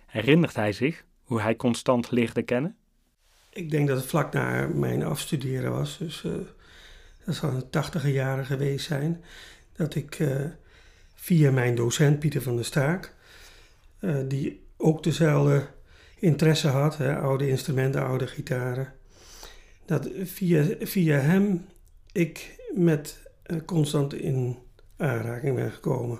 Herinnert 0.05 0.55
hij 0.55 0.71
zich 0.71 1.05
hoe 1.23 1.41
hij 1.41 1.55
Constant 1.55 2.11
leerde 2.11 2.41
kennen? 2.41 2.75
Ik 3.49 3.69
denk 3.69 3.87
dat 3.87 3.97
het 3.97 4.05
vlak 4.05 4.33
na 4.33 4.67
mijn 4.67 5.03
afstuderen 5.03 5.71
was, 5.71 5.97
dus 5.97 6.23
uh, 6.23 6.33
dat 7.25 7.35
zal 7.35 7.49
een 7.49 7.69
tachtige 7.69 8.11
jaren 8.11 8.45
geweest 8.45 8.85
zijn 8.85 9.23
dat 9.77 9.95
ik 9.95 10.19
uh, 10.19 10.45
via 11.13 11.51
mijn 11.51 11.75
docent 11.75 12.19
Pieter 12.19 12.41
van 12.41 12.55
der 12.55 12.65
Staak, 12.65 13.15
uh, 13.99 14.17
die 14.27 14.65
ook 14.77 15.03
dezelfde 15.03 15.67
interesse 16.19 16.67
had, 16.67 16.97
hè, 16.97 17.17
oude 17.17 17.49
instrumenten, 17.49 18.03
oude 18.03 18.27
gitaren. 18.27 18.93
Dat 19.85 20.09
via, 20.23 20.65
via 20.79 21.17
hem 21.17 21.65
ik 22.11 22.59
met 22.73 23.19
uh, 23.47 23.57
constant 23.65 24.13
in 24.13 24.57
aanraking 24.97 25.55
ben 25.55 25.71
gekomen. 25.71 26.19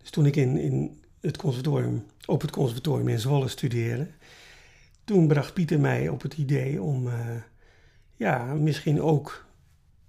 Dus 0.00 0.10
toen 0.10 0.26
ik 0.26 0.36
in, 0.36 0.56
in 0.56 1.02
het 1.20 1.36
conservatorium, 1.36 2.04
op 2.26 2.40
het 2.40 2.50
conservatorium 2.50 3.08
in 3.08 3.18
Zwolle 3.18 3.48
studeerde, 3.48 4.06
toen 5.04 5.28
bracht 5.28 5.54
Pieter 5.54 5.80
mij 5.80 6.08
op 6.08 6.22
het 6.22 6.34
idee 6.34 6.82
om 6.82 7.08
ja, 8.14 8.54
misschien 8.54 9.02
ook 9.02 9.46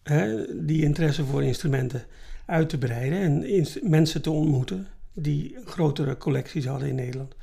hè, 0.03 0.45
die 0.65 0.83
interesse 0.83 1.25
voor 1.25 1.43
instrumenten 1.43 2.05
uit 2.49 2.69
te 2.69 2.77
breiden 2.77 3.19
en 3.19 3.67
mensen 3.81 4.21
te 4.21 4.31
ontmoeten 4.31 4.87
die 5.13 5.57
grotere 5.65 6.17
collecties 6.17 6.65
hadden 6.65 6.87
in 6.87 6.95
Nederland. 6.95 7.35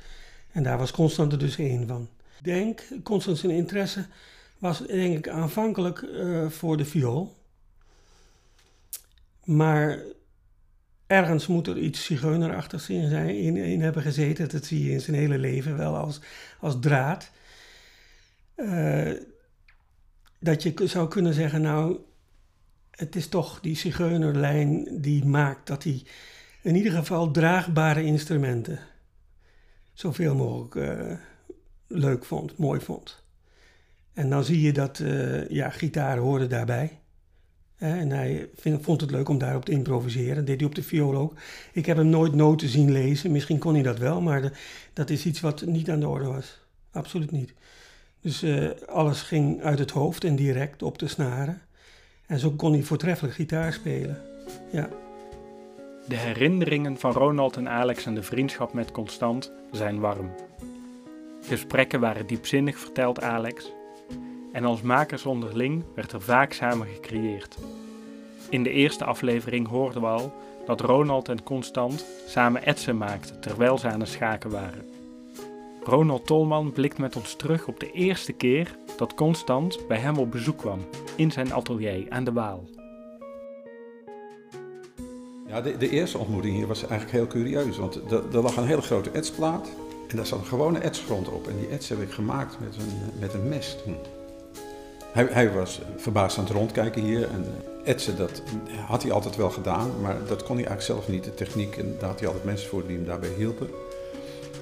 En 0.51 0.63
daar 0.63 0.77
was 0.77 0.91
Constant 0.91 1.31
er 1.31 1.39
dus 1.39 1.57
één 1.57 1.87
van. 1.87 2.09
Ik 2.37 2.43
denk, 2.43 2.83
Constant 3.03 3.37
zijn 3.37 3.51
interesse 3.51 4.05
was 4.57 4.87
denk 4.87 5.17
ik 5.17 5.27
aanvankelijk 5.27 6.01
uh, 6.01 6.49
voor 6.49 6.77
de 6.77 6.85
viool. 6.85 7.35
Maar 9.43 9.99
ergens 11.07 11.47
moet 11.47 11.67
er 11.67 11.77
iets 11.77 12.05
zigeunerachtigs 12.05 12.89
in, 12.89 13.09
zijn, 13.09 13.37
in, 13.37 13.57
in 13.57 13.81
hebben 13.81 14.01
gezeten. 14.01 14.49
Dat 14.49 14.65
zie 14.65 14.83
je 14.83 14.91
in 14.91 15.01
zijn 15.01 15.15
hele 15.15 15.37
leven 15.37 15.77
wel 15.77 15.95
als, 15.95 16.19
als 16.59 16.79
draad. 16.79 17.31
Uh, 18.55 19.11
dat 20.39 20.63
je 20.63 20.73
zou 20.83 21.07
kunnen 21.07 21.33
zeggen, 21.33 21.61
nou, 21.61 21.97
het 22.97 23.15
is 23.15 23.27
toch 23.27 23.59
die 23.59 23.75
zigeunerlijn 23.75 24.87
die 25.01 25.25
maakt 25.25 25.67
dat 25.67 25.83
hij 25.83 26.03
in 26.61 26.75
ieder 26.75 26.91
geval 26.91 27.31
draagbare 27.31 28.03
instrumenten 28.03 28.79
zoveel 29.93 30.35
mogelijk 30.35 30.75
uh, 30.75 31.17
leuk 31.87 32.25
vond, 32.25 32.57
mooi 32.57 32.79
vond. 32.79 33.23
En 34.13 34.29
dan 34.29 34.43
zie 34.43 34.61
je 34.61 34.73
dat, 34.73 34.99
uh, 34.99 35.49
ja, 35.49 35.69
gitaar 35.69 36.17
hoorde 36.17 36.47
daarbij. 36.47 36.99
En 37.75 38.09
hij 38.09 38.49
vond 38.81 39.01
het 39.01 39.11
leuk 39.11 39.29
om 39.29 39.37
daarop 39.37 39.65
te 39.65 39.71
improviseren. 39.71 40.35
Dat 40.35 40.45
deed 40.45 40.59
hij 40.59 40.69
op 40.69 40.75
de 40.75 40.83
viool 40.83 41.15
ook. 41.15 41.33
Ik 41.73 41.85
heb 41.85 41.97
hem 41.97 42.09
nooit 42.09 42.33
noten 42.33 42.67
zien 42.67 42.91
lezen. 42.91 43.31
Misschien 43.31 43.59
kon 43.59 43.73
hij 43.73 43.83
dat 43.83 43.97
wel, 43.97 44.21
maar 44.21 44.59
dat 44.93 45.09
is 45.09 45.25
iets 45.25 45.39
wat 45.39 45.65
niet 45.65 45.89
aan 45.89 45.99
de 45.99 46.07
orde 46.07 46.25
was. 46.25 46.59
Absoluut 46.91 47.31
niet. 47.31 47.53
Dus 48.21 48.43
uh, 48.43 48.69
alles 48.87 49.21
ging 49.21 49.61
uit 49.61 49.79
het 49.79 49.91
hoofd 49.91 50.23
en 50.23 50.35
direct 50.35 50.83
op 50.83 50.97
de 50.99 51.07
snaren. 51.07 51.61
En 52.27 52.39
zo 52.39 52.51
kon 52.51 52.71
hij 52.71 52.81
voortreffelijk 52.81 53.35
gitaar 53.35 53.73
spelen. 53.73 54.21
Ja. 54.71 54.89
De 56.07 56.15
herinneringen 56.15 56.97
van 56.97 57.11
Ronald 57.11 57.57
en 57.57 57.69
Alex 57.69 58.05
en 58.05 58.15
de 58.15 58.23
vriendschap 58.23 58.73
met 58.73 58.91
Constant 58.91 59.51
zijn 59.71 59.99
warm. 59.99 60.31
Gesprekken 61.41 61.99
waren 61.99 62.27
diepzinnig, 62.27 62.77
vertelt 62.77 63.21
Alex. 63.21 63.71
En 64.51 64.65
als 64.65 64.81
makers 64.81 65.25
onderling 65.25 65.83
werd 65.95 66.11
er 66.11 66.21
vaak 66.21 66.53
samen 66.53 66.87
gecreëerd. 66.87 67.57
In 68.49 68.63
de 68.63 68.69
eerste 68.71 69.05
aflevering 69.05 69.67
hoorden 69.67 70.01
we 70.01 70.07
al 70.07 70.33
dat 70.65 70.81
Ronald 70.81 71.29
en 71.29 71.43
Constant 71.43 72.05
samen 72.25 72.65
etsen 72.65 72.97
maakten 72.97 73.39
terwijl 73.41 73.77
ze 73.77 73.87
aan 73.87 73.99
het 73.99 74.09
schaken 74.09 74.49
waren. 74.49 74.85
Ronald 75.83 76.25
Tolman 76.25 76.71
blikt 76.71 76.97
met 76.97 77.15
ons 77.15 77.35
terug 77.35 77.67
op 77.67 77.79
de 77.79 77.91
eerste 77.91 78.33
keer 78.33 78.77
dat 78.97 79.13
Constant 79.13 79.87
bij 79.87 79.97
hem 79.97 80.17
op 80.17 80.31
bezoek 80.31 80.57
kwam 80.57 80.79
in 81.15 81.31
zijn 81.31 81.53
atelier 81.53 82.05
aan 82.09 82.23
de 82.23 82.33
Waal. 82.33 82.63
Ja, 85.47 85.61
de, 85.61 85.77
de 85.77 85.89
eerste 85.89 86.17
ontmoeting 86.17 86.55
hier 86.55 86.67
was 86.67 86.79
eigenlijk 86.79 87.11
heel 87.11 87.27
curieus, 87.27 87.77
want 87.77 87.95
er 88.11 88.41
lag 88.41 88.57
een 88.57 88.67
hele 88.67 88.81
grote 88.81 89.11
etsplaat 89.11 89.67
en 90.07 90.15
daar 90.15 90.25
zat 90.25 90.39
een 90.39 90.45
gewone 90.45 90.79
etsgrond 90.79 91.29
op. 91.29 91.47
En 91.47 91.57
die 91.57 91.67
ets 91.67 91.89
heb 91.89 92.01
ik 92.01 92.11
gemaakt 92.11 92.59
met 92.59 92.75
een, 92.75 93.19
met 93.19 93.33
een 93.33 93.49
mes 93.49 93.77
toen. 93.83 93.95
Hij, 95.11 95.27
hij, 95.31 95.53
was 95.53 95.81
verbaasd 95.97 96.37
aan 96.37 96.43
het 96.43 96.53
rondkijken 96.53 97.01
hier 97.01 97.29
en 97.29 97.45
etsen, 97.83 98.17
dat 98.17 98.41
had 98.85 99.03
hij 99.03 99.11
altijd 99.11 99.35
wel 99.35 99.49
gedaan, 99.49 99.91
maar 100.01 100.17
dat 100.27 100.43
kon 100.43 100.55
hij 100.55 100.65
eigenlijk 100.65 100.81
zelf 100.81 101.07
niet, 101.07 101.23
de 101.23 101.33
techniek. 101.33 101.77
En 101.77 101.95
daar 101.99 102.09
had 102.09 102.19
hij 102.19 102.27
altijd 102.27 102.45
mensen 102.45 102.69
voor 102.69 102.87
die 102.87 102.95
hem 102.95 103.05
daarbij 103.05 103.33
hielpen. 103.37 103.69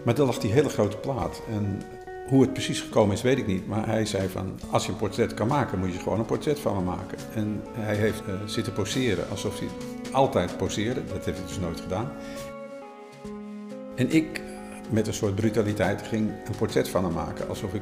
Maar 0.04 0.16
daar 0.16 0.26
lag 0.26 0.40
die 0.40 0.52
hele 0.52 0.70
grote 0.70 0.98
plaat. 0.98 1.42
En 1.50 1.82
hoe 2.26 2.42
het 2.42 2.54
precies 2.54 2.82
gekomen 2.82 3.16
is, 3.16 3.22
weet 3.22 3.38
ik 3.38 3.48
niet. 3.48 3.68
Maar 3.68 3.88
hij 3.88 4.06
zei 4.06 4.30
van, 4.30 4.60
als 4.70 4.86
je 4.86 4.92
een 4.92 4.98
portret 4.98 5.34
kan 5.34 5.48
maken, 5.48 5.80
moet 5.80 5.94
je 5.94 6.00
gewoon 6.00 6.20
een 6.20 6.26
portret 6.26 6.60
van 6.60 6.76
me 6.76 6.82
maken. 6.82 7.18
En 7.36 7.62
hij 7.72 7.96
heeft 7.96 8.22
uh, 8.28 8.34
zitten 8.46 8.74
poseren 8.74 9.30
alsof 9.30 9.60
hij 9.60 9.68
altijd 10.12 10.58
poseerde. 10.58 11.04
Dat 11.06 11.26
heeft 11.26 11.38
hij 11.38 11.48
dus 11.48 11.60
nooit 11.60 11.82
gedaan. 11.82 12.12
En 13.96 14.12
ik, 14.12 14.42
met 14.90 15.08
een 15.08 15.14
soort 15.14 15.36
brutaliteit, 15.36 16.02
ging 16.02 16.30
een 16.46 16.56
portret 16.58 16.90
van 16.90 17.04
hem 17.04 17.14
maken. 17.14 17.50
Alsof 17.50 17.74
ik 17.74 17.82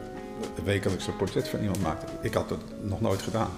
wekelijks 0.63 1.07
een 1.07 1.15
portret 1.15 1.47
van 1.47 1.59
iemand 1.59 1.81
maakte. 1.81 2.05
Ik 2.21 2.33
had 2.33 2.49
dat 2.49 2.61
nog 2.81 3.01
nooit 3.01 3.21
gedaan. 3.21 3.49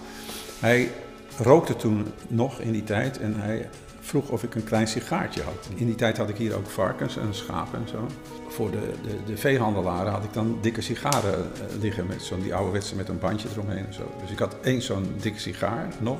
Hij 0.59 0.91
rookte 1.37 1.75
toen 1.75 2.07
nog 2.27 2.59
in 2.59 2.71
die 2.71 2.83
tijd 2.83 3.19
en 3.19 3.39
hij 3.39 3.69
vroeg 4.05 4.29
of 4.29 4.43
ik 4.43 4.55
een 4.55 4.63
klein 4.63 4.87
sigaartje 4.87 5.41
had. 5.41 5.69
In 5.75 5.85
die 5.85 5.95
tijd 5.95 6.17
had 6.17 6.29
ik 6.29 6.37
hier 6.37 6.55
ook 6.55 6.69
varkens 6.69 7.17
en 7.17 7.33
schapen 7.33 7.79
en 7.79 7.87
zo. 7.87 8.07
Voor 8.47 8.71
de, 8.71 8.91
de, 9.03 9.23
de 9.25 9.37
veehandelaren 9.37 10.11
had 10.11 10.23
ik 10.23 10.33
dan 10.33 10.57
dikke 10.61 10.81
sigaren 10.81 11.51
uh, 11.53 11.81
liggen, 11.81 12.05
met 12.07 12.21
zo'n 12.21 12.41
die 12.41 12.55
ouderwetse 12.55 12.95
met 12.95 13.09
een 13.09 13.19
bandje 13.19 13.47
eromheen 13.51 13.85
en 13.85 13.93
zo. 13.93 14.11
Dus 14.21 14.31
ik 14.31 14.39
had 14.39 14.55
één 14.61 14.81
zo'n 14.81 15.15
dikke 15.21 15.39
sigaar 15.39 15.87
nog. 15.99 16.19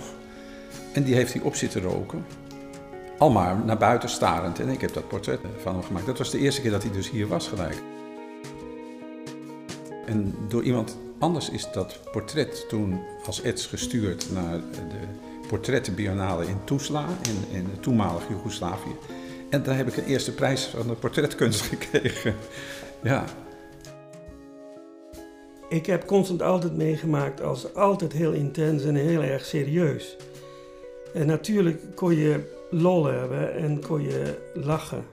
En 0.94 1.04
die 1.04 1.16
heeft 1.16 1.34
hij 1.34 1.42
op 1.42 1.56
zitten 1.56 1.82
roken. 1.82 2.26
Al 3.18 3.32
maar 3.32 3.58
naar 3.66 3.78
buiten 3.78 4.10
starend. 4.10 4.60
En 4.60 4.70
ik 4.70 4.82
heb 4.82 4.94
dat 4.94 5.08
portret 5.08 5.40
van 5.62 5.74
hem 5.74 5.84
gemaakt. 5.84 6.06
Dat 6.06 6.18
was 6.18 6.32
de 6.32 6.40
eerste 6.40 6.62
keer 6.62 6.72
dat 6.72 6.84
hij 6.84 6.92
dus 6.92 7.10
hier 7.10 7.28
was 7.28 7.48
gelijk. 7.48 7.82
En 10.06 10.36
door 10.48 10.64
iemand 10.64 10.98
anders 11.20 11.50
is 11.50 11.68
dat 11.74 12.00
portret 12.12 12.70
toen 12.70 13.02
als 13.26 13.42
ets 13.42 13.66
gestuurd 13.66 14.28
naar 14.32 14.60
de 14.72 15.08
portrettenbiennale 15.48 16.46
in 16.46 16.64
Tuzla, 16.64 17.06
in, 17.22 17.58
in 17.58 17.68
toenmalig 17.80 18.30
Joegoslavië. 18.30 18.96
En 19.50 19.64
daar 19.64 19.78
heb 19.78 19.88
ik 19.88 19.98
een 19.98 20.06
eerste 20.06 20.34
prijs 20.34 20.64
van 20.64 20.88
de 20.88 20.94
portretkunst 20.94 21.62
gekregen. 21.76 22.36
Ja. 23.04 23.26
Ik 25.70 25.86
heb 25.86 26.06
constant 26.06 26.42
altijd 26.42 26.76
meegemaakt 26.76 27.42
als 27.42 27.74
altijd 27.74 28.14
heel 28.14 28.32
intens 28.32 28.84
en 28.84 28.96
heel 28.96 29.22
erg 29.22 29.46
serieus. 29.46 30.18
En 31.14 31.28
natuurlijk 31.28 31.96
kon 31.96 32.16
je 32.16 32.54
lol 32.70 33.06
hebben 33.06 33.56
en 33.56 33.82
kon 33.88 34.02
je 34.02 34.38
lachen. 34.54 35.06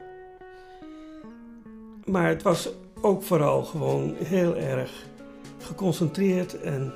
Maar 2.05 2.29
het 2.29 2.43
was 2.43 2.69
ook 3.01 3.23
vooral 3.23 3.63
gewoon 3.63 4.15
heel 4.25 4.57
erg 4.57 4.91
geconcentreerd 5.59 6.61
en 6.61 6.93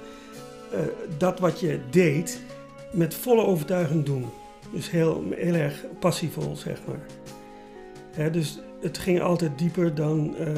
uh, 0.73 0.81
dat 1.19 1.39
wat 1.39 1.61
je 1.61 1.81
deed, 1.91 2.41
met 2.93 3.15
volle 3.15 3.45
overtuiging 3.45 4.05
doen. 4.05 4.27
Dus 4.73 4.91
heel, 4.91 5.25
heel 5.31 5.55
erg 5.55 5.85
passievol, 5.99 6.57
zeg 6.57 6.79
maar. 6.87 8.33
dus 8.33 8.61
het 8.81 8.99
ging 8.99 9.21
altijd 9.21 9.59
dieper 9.59 9.95
dan, 9.95 10.35
uh, 10.41 10.49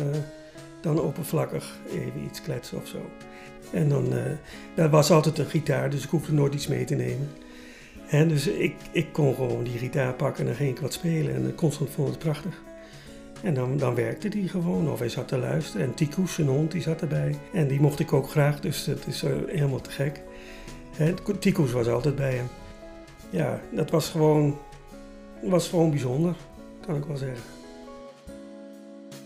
dan 0.81 1.01
oppervlakkig 1.01 1.79
even 1.91 2.25
iets 2.25 2.43
kletsen 2.43 2.79
of 2.79 2.87
zo. 2.87 2.99
En 3.73 3.89
dan, 3.89 4.13
dat 4.75 4.91
was 4.91 5.11
altijd 5.11 5.39
een 5.39 5.47
gitaar, 5.47 5.91
dus 5.91 6.05
ik 6.05 6.11
hoefde 6.11 6.33
nooit 6.33 6.55
iets 6.55 6.67
mee 6.67 6.85
te 6.85 6.95
nemen. 6.95 7.29
En 8.09 8.29
dus 8.29 8.47
ik, 8.47 8.75
ik 8.93 9.13
kon 9.13 9.35
gewoon 9.35 9.65
die 9.65 9.79
gitaar 9.79 10.15
pakken 10.15 10.41
en 10.41 10.47
dan 10.47 10.55
ging 10.55 10.71
ik 10.71 10.79
wat 10.79 10.93
spelen 10.93 11.35
en 11.35 11.55
constant 11.55 11.91
vond 11.91 12.09
het 12.09 12.19
prachtig. 12.19 12.63
En 13.43 13.55
dan, 13.55 13.77
dan 13.77 13.95
werkte 13.95 14.29
die 14.29 14.49
gewoon, 14.49 14.91
of 14.91 14.99
hij 14.99 15.09
zat 15.09 15.29
te 15.29 15.39
luisteren. 15.39 15.87
En 15.87 15.95
Tikus, 15.95 16.35
zijn 16.35 16.47
hond, 16.47 16.73
die 16.73 16.83
zat 16.83 17.01
erbij. 17.01 17.37
En 17.53 17.69
die 17.69 17.81
mocht 17.81 18.01
ik 18.01 18.13
ook 18.13 18.31
graag, 18.31 18.61
dus 18.61 18.85
dat 18.85 19.07
is 19.07 19.23
uh, 19.23 19.31
helemaal 19.47 19.81
te 19.81 19.91
gek. 19.91 20.23
Tikus 21.39 21.73
was 21.73 21.89
altijd 21.89 22.17
bij 22.17 22.35
hem. 22.35 22.49
Ja, 23.31 23.61
dat 23.73 23.91
was 23.91 24.09
gewoon, 24.09 24.59
was 25.43 25.69
gewoon 25.69 25.91
bijzonder, 25.91 26.35
kan 26.87 26.97
ik 26.97 27.05
wel 27.05 27.17
zeggen. 27.17 27.43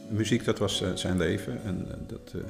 Muziek, 0.08 0.44
dat 0.44 0.58
was 0.58 0.82
uh, 0.82 0.88
zijn 0.94 1.16
leven. 1.16 1.62
En 1.64 1.84
uh, 1.88 1.94
dat, 2.06 2.32
uh, 2.36 2.42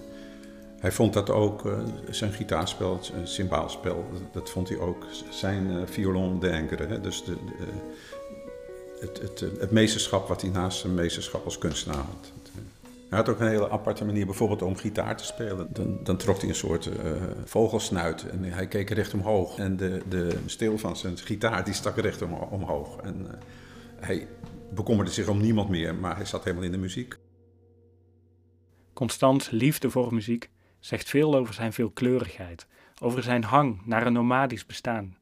hij 0.78 0.92
vond 0.92 1.12
dat 1.12 1.30
ook, 1.30 1.76
zijn 2.10 2.32
gitaarspel, 2.32 2.98
zijn 3.00 3.26
cymbaalspel, 3.26 4.04
dat, 4.32 4.50
vond 4.50 4.68
hij 4.68 4.78
ook 4.78 5.06
zijn 5.30 5.88
violon 5.88 6.40
d'ingere. 6.40 7.00
Dus 7.00 7.24
de, 7.24 7.34
de, 7.34 7.66
het, 9.00 9.20
het, 9.20 9.40
het 9.60 9.70
meesterschap 9.70 10.28
wat 10.28 10.40
hij 10.40 10.50
naast 10.50 10.78
zijn 10.78 10.94
meesterschap 10.94 11.44
als 11.44 11.58
kunstenaar 11.58 11.96
had. 11.96 12.32
Hij 13.12 13.20
had 13.20 13.30
ook 13.30 13.40
een 13.40 13.48
hele 13.48 13.70
aparte 13.70 14.04
manier, 14.04 14.26
bijvoorbeeld 14.26 14.62
om 14.62 14.76
gitaar 14.76 15.16
te 15.16 15.24
spelen. 15.24 15.68
Dan, 15.72 15.98
dan 16.02 16.16
trok 16.16 16.40
hij 16.40 16.48
een 16.48 16.54
soort 16.54 16.86
uh, 16.86 17.12
vogelsnuit 17.44 18.28
en 18.28 18.42
hij 18.44 18.66
keek 18.66 18.90
recht 18.90 19.14
omhoog. 19.14 19.58
En 19.58 19.76
de, 19.76 20.02
de 20.08 20.38
steel 20.46 20.78
van 20.78 20.96
zijn 20.96 21.18
gitaar 21.18 21.64
die 21.64 21.74
stak 21.74 21.96
recht 21.96 22.22
om, 22.22 22.32
omhoog. 22.32 22.96
En 22.96 23.20
uh, 23.20 23.32
hij 24.00 24.28
bekommerde 24.70 25.10
zich 25.10 25.28
om 25.28 25.40
niemand 25.40 25.68
meer, 25.68 25.94
maar 25.94 26.16
hij 26.16 26.24
zat 26.24 26.44
helemaal 26.44 26.64
in 26.64 26.72
de 26.72 26.78
muziek. 26.78 27.18
Constans 28.92 29.50
liefde 29.50 29.90
voor 29.90 30.14
muziek 30.14 30.50
zegt 30.78 31.08
veel 31.08 31.34
over 31.34 31.54
zijn 31.54 31.72
veelkleurigheid, 31.72 32.66
over 33.00 33.22
zijn 33.22 33.44
hang 33.44 33.82
naar 33.86 34.06
een 34.06 34.12
nomadisch 34.12 34.66
bestaan. 34.66 35.16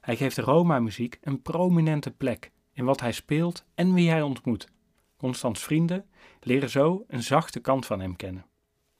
Hij 0.00 0.16
geeft 0.16 0.38
Roma-muziek 0.38 1.18
een 1.20 1.42
prominente 1.42 2.10
plek 2.10 2.50
in 2.72 2.84
wat 2.84 3.00
hij 3.00 3.12
speelt 3.12 3.64
en 3.74 3.94
wie 3.94 4.10
hij 4.10 4.22
ontmoet. 4.22 4.68
Constans 5.18 5.62
vrienden 5.62 6.04
leren 6.40 6.70
zo 6.70 7.04
een 7.08 7.22
zachte 7.22 7.60
kant 7.60 7.86
van 7.86 8.00
hem 8.00 8.16
kennen. 8.16 8.46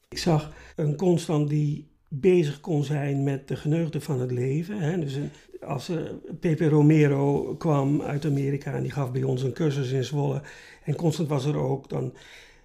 Ik 0.09 0.19
zag 0.19 0.53
een 0.77 0.97
Constant 0.97 1.49
die 1.49 1.89
bezig 2.09 2.61
kon 2.61 2.85
zijn 2.85 3.23
met 3.23 3.49
de 3.49 3.57
geneugde 3.57 4.01
van 4.01 4.21
het 4.21 4.31
leven. 4.31 4.79
Hè? 4.79 4.99
Dus 4.99 5.19
als 5.61 5.91
uh, 5.91 6.01
Pepe 6.41 6.69
Romero 6.69 7.55
kwam 7.55 8.03
uit 8.03 8.25
Amerika 8.25 8.73
en 8.73 8.83
die 8.83 8.91
gaf 8.91 9.13
bij 9.13 9.23
ons 9.23 9.43
een 9.43 9.53
cursus 9.53 9.91
in 9.91 10.05
Zwolle 10.05 10.43
en 10.85 10.97
Constant 10.97 11.29
was 11.29 11.45
er 11.45 11.57
ook, 11.57 11.89
dan, 11.89 12.15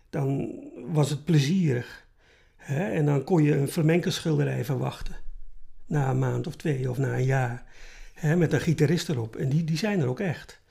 dan 0.10 0.53
was 0.86 1.10
het 1.10 1.24
plezierig. 1.25 2.07
Hè? 2.55 2.91
En 2.91 3.05
dan 3.05 3.24
kon 3.24 3.43
je 3.43 3.55
een 3.55 3.67
flamenco-schilderij 3.67 4.65
verwachten. 4.65 5.15
Na 5.86 6.10
een 6.10 6.19
maand 6.19 6.48
of 6.48 6.55
twee 6.55 6.89
of 6.89 6.98
na 6.98 7.13
een 7.13 7.25
jaar. 7.25 7.65
Hè? 8.13 8.36
Met 8.36 8.53
een 8.53 8.62
gitarist 8.62 9.10
erop. 9.10 9.36
En 9.36 9.50
die, 9.50 9.63
die 9.63 9.77
zijn 9.77 10.00
er 10.00 10.07
ook 10.07 10.19
echt. 10.19 10.62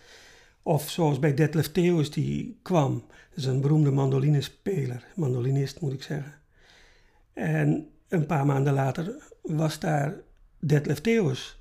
Of 0.62 0.90
zoals 0.90 1.19
bij 1.19 1.35
Detlef 1.35 1.73
Theus 1.73 2.11
die 2.11 2.59
kwam. 2.62 3.04
Dat 3.09 3.38
is 3.38 3.45
een 3.45 3.61
beroemde 3.61 3.90
mandolinespeler. 3.90 5.04
Mandolinist 5.14 5.81
moet 5.81 5.92
ik 5.92 6.02
zeggen. 6.02 6.35
En 7.33 7.88
een 8.09 8.26
paar 8.26 8.47
maanden 8.47 8.73
later 8.73 9.31
was 9.42 9.78
daar 9.78 10.14
Detlef 10.59 11.00
Theus. 11.00 11.61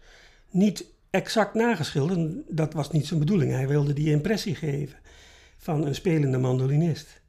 Niet 0.50 0.86
exact 1.10 1.54
nageschilderd, 1.54 2.44
dat 2.48 2.74
was 2.74 2.92
niet 2.92 3.08
zijn 3.08 3.20
bedoeling. 3.20 3.52
Hij 3.52 3.68
wilde 3.68 3.94
die 3.94 4.12
impressie 4.12 4.56
geven 4.56 4.98
van 5.58 5.86
een 5.86 5.96
spelende 5.96 6.38
mandolinist. 6.38 7.22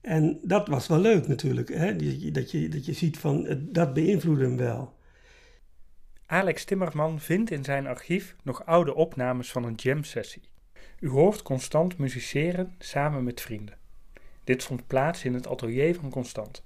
En 0.00 0.38
dat 0.42 0.68
was 0.68 0.86
wel 0.86 1.00
leuk 1.00 1.28
natuurlijk, 1.28 1.68
hè? 1.68 1.96
Dat, 2.32 2.50
je, 2.50 2.68
dat 2.68 2.86
je 2.86 2.92
ziet 2.92 3.18
van 3.18 3.58
dat 3.58 3.94
beïnvloedde 3.94 4.44
hem 4.44 4.56
wel. 4.56 4.96
Alex 6.30 6.64
Timmerman 6.64 7.20
vindt 7.20 7.50
in 7.50 7.64
zijn 7.64 7.86
archief 7.86 8.36
nog 8.42 8.66
oude 8.66 8.94
opnames 8.94 9.50
van 9.50 9.64
een 9.64 9.74
jam-sessie. 9.74 10.42
U 11.00 11.08
hoort 11.08 11.42
Constant 11.42 11.98
musiceren 11.98 12.74
samen 12.78 13.24
met 13.24 13.40
vrienden. 13.40 13.78
Dit 14.44 14.62
vond 14.62 14.86
plaats 14.86 15.24
in 15.24 15.34
het 15.34 15.46
atelier 15.46 15.94
van 15.94 16.10
Constant. 16.10 16.64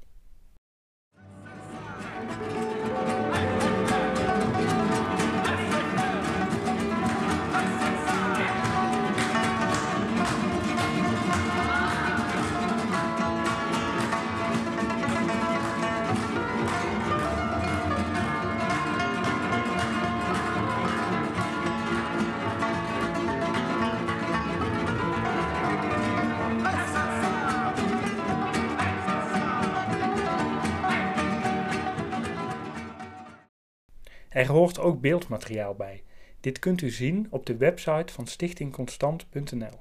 Er 34.33 34.47
hoort 34.47 34.79
ook 34.79 35.01
beeldmateriaal 35.01 35.75
bij. 35.75 36.03
Dit 36.41 36.59
kunt 36.59 36.83
u 36.83 36.91
zien 36.91 37.27
op 37.31 37.47
de 37.47 37.57
website 37.57 38.13
van 38.13 38.27
stichtingconstant.nl. 38.27 39.81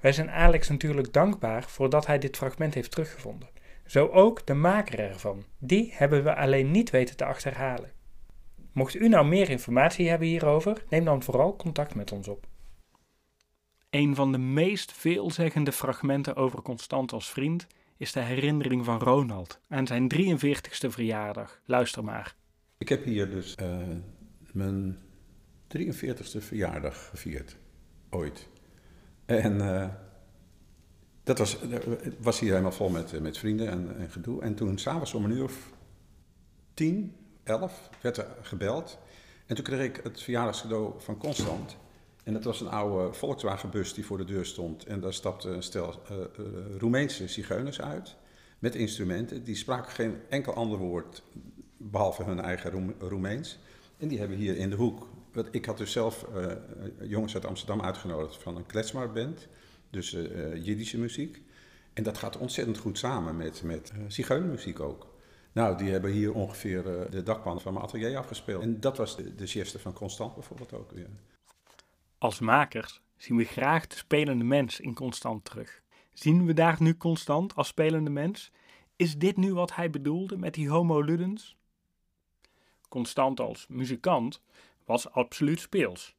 Wij 0.00 0.12
zijn 0.12 0.30
Alex 0.30 0.68
natuurlijk 0.68 1.12
dankbaar 1.12 1.62
voor 1.62 1.90
dat 1.90 2.06
hij 2.06 2.18
dit 2.18 2.36
fragment 2.36 2.74
heeft 2.74 2.90
teruggevonden. 2.90 3.48
Zo 3.86 4.06
ook 4.06 4.46
de 4.46 4.54
maker 4.54 4.98
ervan. 4.98 5.44
Die 5.58 5.92
hebben 5.94 6.24
we 6.24 6.34
alleen 6.36 6.70
niet 6.70 6.90
weten 6.90 7.16
te 7.16 7.24
achterhalen. 7.24 7.90
Mocht 8.72 8.94
u 8.94 9.08
nou 9.08 9.26
meer 9.26 9.50
informatie 9.50 10.08
hebben 10.08 10.28
hierover, 10.28 10.84
neem 10.88 11.04
dan 11.04 11.22
vooral 11.22 11.56
contact 11.56 11.94
met 11.94 12.12
ons 12.12 12.28
op. 12.28 12.46
Een 13.90 14.14
van 14.14 14.32
de 14.32 14.38
meest 14.38 14.92
veelzeggende 14.92 15.72
fragmenten 15.72 16.36
over 16.36 16.62
Constant 16.62 17.12
als 17.12 17.30
vriend 17.30 17.66
is 17.96 18.12
de 18.12 18.20
herinnering 18.20 18.84
van 18.84 18.98
Ronald 18.98 19.60
aan 19.68 19.86
zijn 19.86 20.12
43ste 20.14 20.88
verjaardag. 20.88 21.60
Luister 21.64 22.04
maar. 22.04 22.34
Ik 22.80 22.88
heb 22.88 23.04
hier 23.04 23.30
dus 23.30 23.56
uh, 23.62 23.78
mijn 24.52 24.98
43ste 25.78 26.38
verjaardag 26.38 27.08
gevierd. 27.08 27.56
Ooit. 28.10 28.48
En 29.24 29.54
uh, 29.54 29.88
dat 31.22 31.38
was, 31.38 31.58
was 32.20 32.40
hier 32.40 32.50
helemaal 32.50 32.72
vol 32.72 32.88
met, 32.88 33.20
met 33.20 33.38
vrienden 33.38 33.68
en, 33.68 33.96
en 33.96 34.10
gedoe. 34.10 34.42
En 34.42 34.54
toen 34.54 34.78
s'avonds 34.78 35.14
om 35.14 35.24
een 35.24 35.30
uur 35.30 35.44
of 35.44 35.72
tien, 36.74 37.16
elf, 37.42 37.90
werd 38.00 38.16
er 38.16 38.36
gebeld. 38.42 38.98
En 39.46 39.54
toen 39.54 39.64
kreeg 39.64 39.84
ik 39.84 40.00
het 40.02 40.22
verjaardagscadeau 40.22 41.00
van 41.00 41.18
Constant. 41.18 41.76
En 42.24 42.32
dat 42.32 42.44
was 42.44 42.60
een 42.60 42.70
oude 42.70 43.12
Volkswagenbus 43.14 43.94
die 43.94 44.06
voor 44.06 44.18
de 44.18 44.24
deur 44.24 44.46
stond. 44.46 44.84
En 44.84 45.00
daar 45.00 45.14
stapte 45.14 45.48
een 45.48 45.62
stel 45.62 46.02
uh, 46.10 46.16
Roemeense 46.78 47.28
zigeuners 47.28 47.80
uit. 47.80 48.16
Met 48.58 48.74
instrumenten. 48.74 49.44
Die 49.44 49.56
spraken 49.56 49.92
geen 49.92 50.16
enkel 50.28 50.54
ander 50.54 50.78
woord 50.78 51.22
behalve 51.82 52.22
hun 52.22 52.40
eigen 52.40 52.94
Roemeens. 52.98 53.58
En 53.98 54.08
die 54.08 54.18
hebben 54.18 54.36
hier 54.36 54.56
in 54.56 54.70
de 54.70 54.76
hoek. 54.76 55.08
Ik 55.50 55.64
had 55.64 55.78
dus 55.78 55.92
zelf 55.92 56.26
uh, 56.34 56.52
jongens 57.08 57.34
uit 57.34 57.44
Amsterdam 57.44 57.82
uitgenodigd 57.82 58.36
van 58.36 58.56
een 58.56 58.66
kletsmarband, 58.66 59.48
dus 59.90 60.14
uh, 60.14 60.64
Jiddische 60.64 60.98
muziek. 60.98 61.42
En 61.92 62.02
dat 62.02 62.18
gaat 62.18 62.38
ontzettend 62.38 62.78
goed 62.78 62.98
samen 62.98 63.36
met, 63.36 63.62
met 63.62 63.92
ook. 64.78 65.06
Nou, 65.52 65.76
die 65.76 65.90
hebben 65.90 66.10
hier 66.10 66.32
ongeveer 66.32 66.82
de 67.10 67.22
dakpan 67.22 67.60
van 67.60 67.72
mijn 67.72 67.84
atelier 67.84 68.16
afgespeeld. 68.16 68.62
En 68.62 68.80
dat 68.80 68.96
was 68.96 69.16
de, 69.16 69.34
de 69.34 69.46
geste 69.46 69.78
van 69.78 69.92
Constant 69.92 70.34
bijvoorbeeld 70.34 70.72
ook 70.72 70.90
weer. 70.90 71.08
Als 72.18 72.38
makers 72.38 73.00
zien 73.16 73.36
we 73.36 73.44
graag 73.44 73.86
de 73.86 73.96
spelende 73.96 74.44
mens 74.44 74.80
in 74.80 74.94
Constant 74.94 75.44
terug. 75.44 75.82
Zien 76.12 76.46
we 76.46 76.54
daar 76.54 76.76
nu 76.78 76.96
Constant 76.96 77.54
als 77.54 77.68
spelende 77.68 78.10
mens? 78.10 78.52
Is 78.96 79.18
dit 79.18 79.36
nu 79.36 79.54
wat 79.54 79.74
hij 79.74 79.90
bedoelde 79.90 80.36
met 80.36 80.54
die 80.54 80.68
homo 80.68 81.00
ludens? 81.00 81.56
Constant 82.90 83.40
als 83.40 83.66
muzikant, 83.68 84.42
was 84.84 85.10
absoluut 85.10 85.60
speels. 85.60 86.14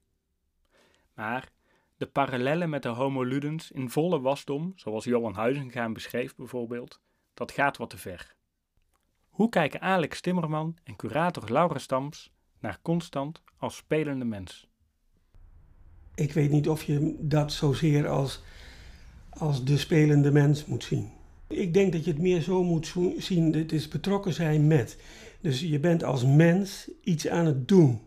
Maar 1.14 1.52
de 1.98 2.06
parallellen 2.08 2.70
met 2.70 2.84
de 2.84 2.90
homo 2.90 3.24
ludens 3.24 3.72
in 3.72 3.90
volle 3.90 4.20
wasdom, 4.20 4.74
zoals 4.76 5.04
Johan 5.04 5.34
Huizinga 5.34 5.90
beschreef 5.90 6.36
bijvoorbeeld, 6.36 7.00
dat 7.34 7.52
gaat 7.52 7.78
wat 7.78 7.90
te 7.90 7.98
ver. 7.98 8.36
Hoe 9.30 9.50
kijken 9.50 9.82
Alex 9.82 10.22
Timmerman 10.22 10.78
en 10.84 10.96
curator 10.96 11.52
Laura 11.52 11.78
Stams 11.78 12.32
naar 12.60 12.80
Constant 12.82 13.42
als 13.58 13.76
spelende 13.76 14.26
mens? 14.26 14.68
Ik 16.16 16.34
weet 16.34 16.52
niet 16.52 16.70
of 16.70 16.84
je 16.84 17.16
dat 17.20 17.54
zozeer 17.54 18.08
als, 18.08 18.42
als 19.30 19.64
de 19.64 19.78
spelende 19.78 20.32
mens 20.32 20.66
moet 20.66 20.84
zien. 20.84 21.12
Ik 21.52 21.74
denk 21.74 21.92
dat 21.92 22.06
je 22.06 22.12
het 22.12 22.22
meer 22.22 22.42
zo 22.42 22.64
moet 22.64 22.94
zien, 23.18 23.54
het 23.54 23.72
is 23.72 23.88
betrokken 23.88 24.34
zijn 24.34 24.68
met. 24.68 24.98
Dus 25.42 25.62
je 25.62 25.80
bent 25.80 26.04
als 26.04 26.26
mens 26.26 26.90
iets 27.04 27.28
aan 27.28 27.46
het 27.46 27.68
doen. 27.68 28.00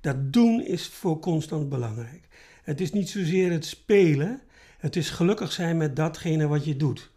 Dat 0.00 0.32
doen 0.32 0.60
is 0.60 0.86
voor 0.86 1.18
constant 1.18 1.68
belangrijk. 1.68 2.28
Het 2.62 2.80
is 2.80 2.92
niet 2.92 3.08
zozeer 3.08 3.50
het 3.50 3.64
spelen, 3.64 4.40
het 4.78 4.96
is 4.96 5.10
gelukkig 5.10 5.52
zijn 5.52 5.76
met 5.76 5.96
datgene 5.96 6.46
wat 6.46 6.64
je 6.64 6.76
doet. 6.76 7.10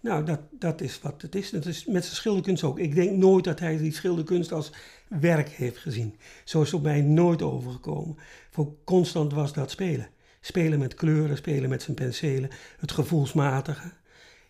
Nou, 0.00 0.24
dat, 0.24 0.40
dat 0.50 0.80
is 0.80 1.00
wat 1.00 1.22
het 1.22 1.34
is. 1.34 1.50
Dat 1.50 1.66
is 1.66 1.84
met 1.84 2.04
zijn 2.04 2.16
schilderkunst 2.16 2.64
ook. 2.64 2.78
Ik 2.78 2.94
denk 2.94 3.16
nooit 3.16 3.44
dat 3.44 3.60
hij 3.60 3.76
die 3.76 3.92
schilderkunst 3.92 4.52
als 4.52 4.72
werk 5.08 5.48
heeft 5.48 5.78
gezien. 5.78 6.16
Zo 6.44 6.60
is 6.60 6.66
het 6.66 6.76
op 6.76 6.82
mij 6.82 7.00
nooit 7.00 7.42
overgekomen. 7.42 8.16
Voor 8.50 8.74
constant 8.84 9.32
was 9.32 9.52
dat 9.52 9.70
spelen. 9.70 10.08
Spelen 10.40 10.78
met 10.78 10.94
kleuren, 10.94 11.36
spelen 11.36 11.68
met 11.68 11.82
zijn 11.82 11.96
penselen, 11.96 12.50
het 12.78 12.92
gevoelsmatige. 12.92 13.92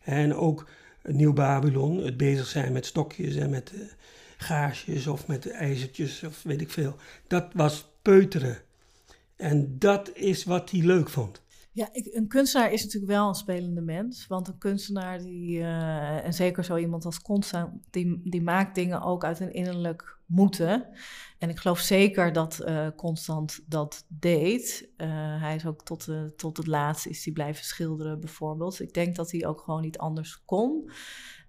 En 0.07 0.35
ook 0.35 0.69
Nieuw 1.03 1.33
Babylon, 1.33 2.05
het 2.05 2.17
bezig 2.17 2.47
zijn 2.47 2.73
met 2.73 2.87
stokjes 2.87 3.35
en 3.35 3.51
met 3.51 3.73
uh, 3.75 3.81
gaarsjes 4.37 5.07
of 5.07 5.27
met 5.27 5.51
ijzertjes 5.51 6.23
of 6.23 6.43
weet 6.43 6.61
ik 6.61 6.71
veel. 6.71 6.97
Dat 7.27 7.47
was 7.53 7.91
peuteren. 8.03 8.59
En 9.37 9.79
dat 9.79 10.11
is 10.15 10.45
wat 10.45 10.71
hij 10.71 10.81
leuk 10.81 11.09
vond. 11.09 11.43
Ja, 11.77 11.89
een 11.93 12.29
kunstenaar 12.29 12.73
is 12.73 12.85
natuurlijk 12.85 13.13
wel 13.13 13.29
een 13.29 13.35
spelende 13.35 13.81
mens. 13.81 14.27
Want 14.27 14.49
een 14.49 14.59
kunstenaar, 14.59 15.19
die, 15.19 15.59
uh, 15.59 16.25
en 16.25 16.35
zeker 16.35 16.65
zo 16.65 16.77
iemand 16.77 17.05
als 17.05 17.23
Constant, 17.23 17.73
die, 17.91 18.21
die 18.25 18.43
maakt 18.43 18.75
dingen 18.75 19.03
ook 19.03 19.25
uit 19.25 19.41
een 19.41 19.53
innerlijk 19.53 20.19
moeten. 20.27 20.89
En 21.39 21.49
ik 21.49 21.59
geloof 21.59 21.79
zeker 21.79 22.33
dat 22.33 22.63
uh, 22.65 22.89
Constant 22.97 23.61
dat 23.67 24.05
deed. 24.09 24.89
Uh, 24.97 25.07
hij 25.41 25.55
is 25.55 25.67
ook 25.67 25.85
tot, 25.85 26.09
tot 26.37 26.57
het 26.57 26.67
laatste 26.67 27.09
is 27.09 27.25
hij 27.25 27.33
blijven 27.33 27.65
schilderen 27.65 28.21
bijvoorbeeld. 28.21 28.81
Ik 28.81 28.95
denk 28.95 29.17
dat 29.17 29.31
hij 29.31 29.47
ook 29.47 29.61
gewoon 29.61 29.83
niet 29.83 29.99
anders 29.99 30.45
kon. 30.45 30.91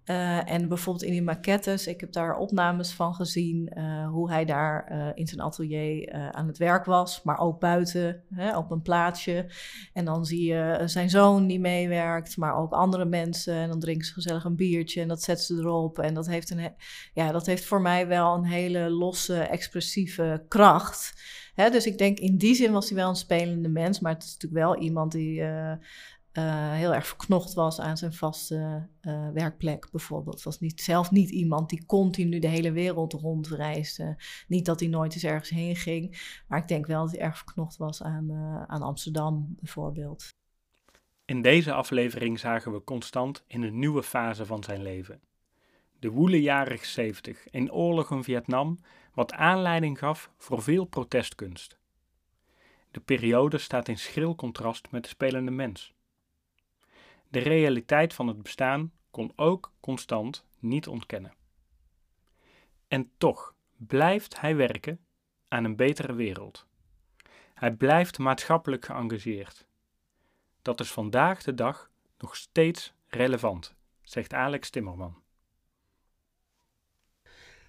Uh, 0.10 0.52
en 0.52 0.67
bijvoorbeeld 0.67 1.06
in 1.06 1.12
die 1.12 1.22
maquettes, 1.22 1.88
ik 1.88 2.00
heb 2.00 2.12
daar 2.12 2.38
opnames 2.38 2.91
van 2.91 3.13
gezien, 3.13 3.72
uh, 3.78 4.08
hoe 4.08 4.30
hij 4.32 4.46
daar 4.46 4.91
uh, 4.91 5.08
in 5.13 5.28
zijn 5.28 5.41
atelier 5.41 6.12
aan 6.32 6.48
het 6.48 6.58
werk 6.58 6.86
was, 6.86 7.24
maar 7.24 7.39
ook 7.39 7.60
buiten 7.60 8.24
hè, 8.34 8.58
op 8.58 8.72
een 8.72 8.82
plaatsje. 8.82 9.46
En 9.93 10.06
dan 10.06 10.26
zie 10.26 10.46
je 10.46 10.82
zijn 10.86 11.10
zoon 11.10 11.48
die 11.48 11.60
meewerkt, 11.60 12.38
maar 12.38 12.56
ook 12.56 12.72
andere 12.72 13.06
mensen. 13.06 13.54
En 13.54 13.70
dan 13.70 13.80
drinken 13.80 14.06
ze 14.06 14.13
gezellig 14.13 14.43
een 14.43 14.56
biertje 14.56 15.02
en 15.02 15.08
dat 15.08 15.24
zetten 15.24 15.46
ze 15.46 15.56
erop. 15.56 16.00
En 16.00 16.13
dat 16.13 16.28
heeft, 16.28 16.50
een, 16.50 16.74
ja, 17.13 17.32
dat 17.32 17.46
heeft 17.46 17.65
voor 17.65 17.82
mij 17.82 18.08
wel 18.08 18.34
een 18.34 18.46
hele 18.46 18.89
losse, 18.89 19.39
expressieve 19.39 20.46
kracht. 20.48 21.13
Dus 21.56 21.86
ik 21.86 21.98
denk 21.98 22.20
in 22.20 22.38
die 22.38 22.56
zin 22.56 22.72
was 22.72 22.89
hij 22.89 22.98
wel 22.98 23.10
een 23.10 23.15
spelende 23.15 23.70
mens, 23.70 24.00
maar 24.00 24.13
het 24.13 24.24
is 24.24 24.34
natuurlijk 24.34 24.63
wel 24.63 24.78
iemand 24.78 25.12
die 25.12 25.43
heel 26.41 26.93
erg 26.93 27.08
verknocht 27.08 27.54
was 27.54 27.80
aan 27.80 27.97
zijn 27.97 28.13
vaste 28.13 28.88
uh, 29.02 29.30
werkplek 29.34 29.91
bijvoorbeeld. 29.91 30.43
Was 30.43 30.60
niet, 30.60 30.82
zelf 30.82 31.12
niet 31.12 31.30
iemand 31.30 31.69
die 31.69 31.86
continu 31.86 32.39
de 32.39 32.47
hele 32.47 32.71
wereld 32.71 33.13
rondreisde. 33.13 34.17
Niet 34.47 34.65
dat 34.65 34.80
hij 34.80 34.89
nooit 34.89 35.13
eens 35.13 35.23
ergens 35.23 35.50
heen 35.50 35.76
ging. 35.76 36.36
Maar 36.47 36.60
ik 36.60 36.67
denk 36.67 36.86
wel 36.86 37.04
dat 37.04 37.12
hij 37.12 37.21
erg 37.21 37.38
verknocht 37.38 37.78
was 37.78 38.04
aan, 38.04 38.32
uh, 38.32 38.63
aan 38.63 38.82
Amsterdam 38.82 39.56
bijvoorbeeld. 39.60 40.36
In 41.26 41.41
deze 41.41 41.73
aflevering 41.73 42.39
zagen 42.39 42.71
we 42.71 42.84
Constant 42.84 43.43
in 43.47 43.62
een 43.62 43.80
nieuwe 43.80 44.04
fase 44.04 44.45
van 44.45 44.63
zijn 44.63 44.82
leven. 44.82 45.21
De 46.00 46.10
woele 46.10 46.41
jaren 46.41 46.80
70 46.82 47.50
in 47.50 47.71
oorlog 47.71 48.12
in 48.12 48.23
Vietnam, 48.23 48.80
wat 49.13 49.34
aanleiding 49.34 50.00
gaf 50.00 50.32
voor 50.38 50.62
veel 50.62 50.86
protestkunst. 50.86 51.78
De 52.91 53.00
periode 53.00 53.58
staat 53.58 53.88
in 53.88 53.97
schril 53.97 54.36
contrast 54.36 54.91
met 54.91 55.04
de 55.04 55.10
spelende 55.10 55.52
mens. 55.52 55.95
De 57.30 57.40
realiteit 57.40 58.13
van 58.13 58.28
het 58.28 58.42
bestaan 58.42 58.92
kon 59.12 59.32
ook 59.36 59.74
constant 59.80 60.46
niet 60.60 60.88
ontkennen. 60.88 61.34
En 62.88 63.12
toch 63.18 63.56
blijft 63.76 64.42
hij 64.42 64.56
werken 64.56 65.00
aan 65.48 65.63
een 65.63 65.76
betere 65.76 66.13
wereld. 66.13 66.68
Hij 67.54 67.72
blijft 67.72 68.18
maatschappelijk 68.18 68.86
geëngageerd. 68.86 69.68
Dat 70.62 70.80
is 70.80 70.92
vandaag 70.92 71.44
de 71.44 71.54
dag 71.54 71.90
nog 72.18 72.36
steeds 72.36 72.94
relevant, 73.08 73.76
zegt 74.02 74.34
Alex 74.34 74.70
Timmerman. 74.70 75.22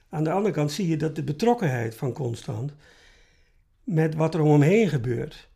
Aan 0.08 0.24
de 0.24 0.30
andere 0.30 0.54
kant 0.54 0.72
zie 0.72 0.88
je 0.88 0.96
dat 0.96 1.14
de 1.14 1.24
betrokkenheid 1.24 1.94
van 1.96 2.12
Constant 2.12 2.74
met 3.84 4.14
wat 4.14 4.34
er 4.34 4.40
om 4.40 4.50
hem 4.50 4.60
heen 4.60 4.88
gebeurt, 4.88 5.48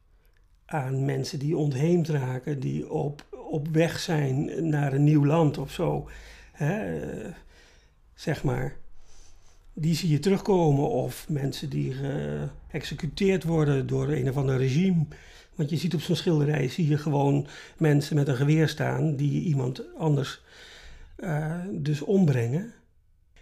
aan 0.65 1.05
mensen 1.05 1.39
die 1.39 1.57
ontheemd 1.57 2.09
raken, 2.09 2.61
die 2.61 2.91
op, 2.91 3.27
op 3.53 3.69
weg 3.69 3.99
zijn 3.99 4.69
naar 4.69 4.93
een 4.93 5.05
nieuw 5.05 5.27
land 5.27 5.59
of 5.59 5.73
zo, 5.73 6.09
hè, 6.53 7.01
zeg 8.15 8.43
maar, 8.43 8.77
die 9.73 9.95
zie 9.95 10.09
je 10.09 10.19
terugkomen. 10.19 10.91
Of 10.91 11.29
mensen 11.29 11.71
die 11.71 11.95
geëxecuteerd 12.69 13.45
worden 13.45 13.87
door 13.87 14.09
een 14.09 14.29
of 14.29 14.37
ander 14.37 14.57
regime. 14.57 15.05
Want 15.55 15.71
je 15.71 15.77
ziet 15.77 15.95
op 15.95 16.01
zo'n 16.01 16.17
schilderij, 16.17 16.69
zie 16.69 16.89
je 16.89 16.99
gewoon 16.99 17.47
mensen 17.77 18.17
met 18.17 18.29
een 18.29 18.37
geweer 18.37 18.69
staan 18.69 19.17
die 19.17 19.43
iemand 19.43 19.97
anders 19.97 20.43
uh, 21.19 21.59
dus 21.71 22.03
ombrengen. 22.03 22.73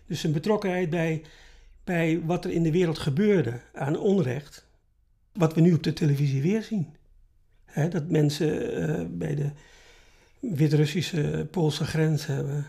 Dus 0.07 0.25
een 0.25 0.33
betrokkenheid 0.33 0.90
bij, 0.90 1.23
bij 1.85 2.20
wat 2.25 2.44
er 2.44 2.51
in 2.51 2.62
de 2.62 2.73
wereld 2.73 2.99
gebeurde 2.99 3.61
aan 3.75 3.99
onrecht. 3.99 4.66
Wat 5.33 5.55
we 5.55 5.61
nu 5.61 5.73
op 5.73 5.83
de 5.83 5.92
televisie 5.92 6.42
weer 6.42 6.62
zien. 6.62 6.94
dat 7.90 8.09
mensen 8.09 8.81
uh, 8.81 9.07
bij 9.09 9.35
de 9.35 9.51
Wit-Russische 10.40 11.48
Poolse 11.50 11.85
grens 11.85 12.26
hebben. 12.26 12.66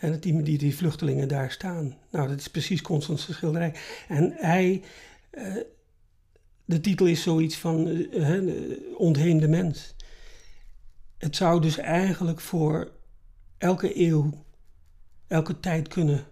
En 0.00 0.20
die, 0.20 0.58
die, 0.58 0.76
vluchtelingen 0.76 1.28
daar 1.28 1.50
staan. 1.50 1.96
Nou, 2.10 2.28
dat 2.28 2.38
is 2.38 2.48
precies 2.48 2.82
Constance 2.82 3.32
schilderij. 3.32 3.74
En 4.08 4.32
hij, 4.36 4.82
uh, 5.32 5.56
de 6.64 6.80
titel 6.80 7.06
is 7.06 7.22
zoiets 7.22 7.56
van 7.56 7.86
uh, 7.86 8.78
ontheemde 8.96 9.48
mens. 9.48 9.94
Het 11.18 11.36
zou 11.36 11.60
dus 11.60 11.76
eigenlijk 11.76 12.40
voor 12.40 12.92
elke 13.58 14.00
eeuw 14.00 14.44
elke 15.26 15.60
tijd 15.60 15.88
kunnen 15.88 16.24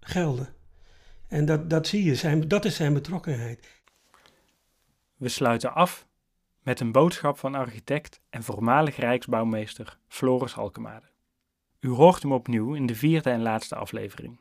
gelden. 0.00 0.54
En 1.28 1.44
dat, 1.44 1.70
dat 1.70 1.86
zie 1.86 2.04
je, 2.04 2.14
zijn, 2.14 2.48
dat 2.48 2.64
is 2.64 2.76
zijn 2.76 2.92
betrokkenheid. 2.92 3.68
We 5.16 5.28
sluiten 5.28 5.74
af 5.74 6.06
met 6.64 6.80
een 6.80 6.92
boodschap 6.92 7.38
van 7.38 7.54
architect 7.54 8.20
en 8.30 8.42
voormalig 8.42 8.96
rijksbouwmeester 8.96 9.98
Floris 10.08 10.56
Alkemade. 10.56 11.06
U 11.80 11.88
hoort 11.88 12.22
hem 12.22 12.32
opnieuw 12.32 12.74
in 12.74 12.86
de 12.86 12.94
vierde 12.94 13.30
en 13.30 13.42
laatste 13.42 13.74
aflevering. 13.74 14.40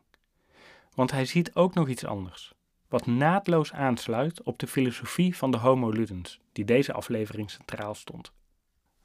Want 0.95 1.11
hij 1.11 1.25
ziet 1.25 1.55
ook 1.55 1.73
nog 1.73 1.87
iets 1.87 2.05
anders, 2.05 2.53
wat 2.87 3.05
naadloos 3.05 3.73
aansluit 3.73 4.43
op 4.43 4.59
de 4.59 4.67
filosofie 4.67 5.37
van 5.37 5.51
de 5.51 5.57
Homo 5.57 5.89
Ludens, 5.89 6.39
die 6.51 6.65
deze 6.65 6.93
aflevering 6.93 7.51
centraal 7.51 7.95
stond. 7.95 8.31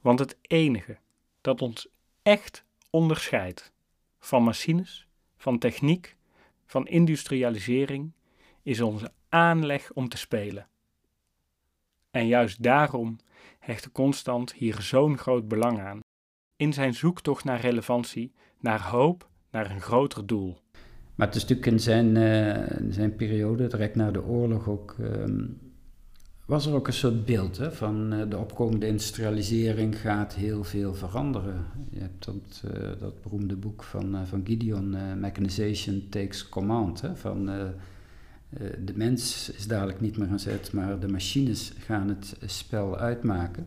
Want 0.01 0.19
het 0.19 0.37
enige 0.43 0.99
dat 1.41 1.63
ons 1.63 1.89
echt 2.23 2.65
onderscheidt 2.91 3.73
van 4.19 4.43
machines, 4.43 5.07
van 5.37 5.59
techniek, 5.59 6.17
van 6.67 6.87
industrialisering, 6.87 8.13
is 8.63 8.81
onze 8.81 9.13
aanleg 9.29 9.93
om 9.93 10.09
te 10.09 10.17
spelen. 10.17 10.69
En 12.11 12.27
juist 12.27 12.63
daarom 12.63 13.17
hecht 13.59 13.93
Constant 13.93 14.53
hier 14.53 14.81
zo'n 14.81 15.19
groot 15.19 15.49
belang 15.49 15.81
aan, 15.81 16.01
in 16.57 16.73
zijn 16.73 16.95
zoektocht 16.95 17.45
naar 17.45 17.61
relevantie, 17.61 18.33
naar 18.61 18.83
hoop, 18.83 19.29
naar 19.51 19.71
een 19.71 19.81
groter 19.81 20.27
doel. 20.27 20.59
Maar 21.15 21.27
het 21.27 21.37
is 21.37 21.43
natuurlijk 21.43 21.69
in 21.73 21.81
zijn, 21.81 22.17
uh, 22.17 22.93
zijn 22.93 23.17
periode, 23.17 23.67
direct 23.67 23.97
na 23.97 24.11
de 24.11 24.25
oorlog 24.25 24.69
ook, 24.69 24.97
uh, 25.01 25.09
was 26.47 26.67
er 26.67 26.75
ook 26.75 26.87
een 26.87 26.93
soort 26.93 27.25
beeld 27.25 27.57
hè, 27.57 27.73
van 27.73 28.15
uh, 28.15 28.31
de 28.31 28.37
opkomende 28.37 28.87
industrialisering 28.87 30.01
gaat 30.01 30.35
heel 30.35 30.65
veel 30.65 30.95
veranderen. 30.95 31.67
Je 31.91 32.01
hebt 32.01 32.25
dat, 32.25 32.63
uh, 32.65 33.01
dat 33.01 33.23
beroemde 33.23 33.57
boek 33.57 33.83
van, 33.83 34.27
van 34.27 34.41
Gideon, 34.45 35.21
Mechanization 35.21 36.07
Takes 36.11 36.49
Command. 36.49 37.01
Hè, 37.01 37.17
van 37.17 37.51
de 38.85 38.93
mens 38.95 39.51
is 39.51 39.67
dadelijk 39.67 40.01
niet 40.01 40.17
meer 40.17 40.29
aan 40.29 40.39
zet, 40.39 40.73
maar 40.73 41.01
de 41.01 41.09
machines 41.09 41.73
gaan 41.79 42.09
het 42.09 42.37
spel 42.47 42.97
uitmaken. 42.97 43.67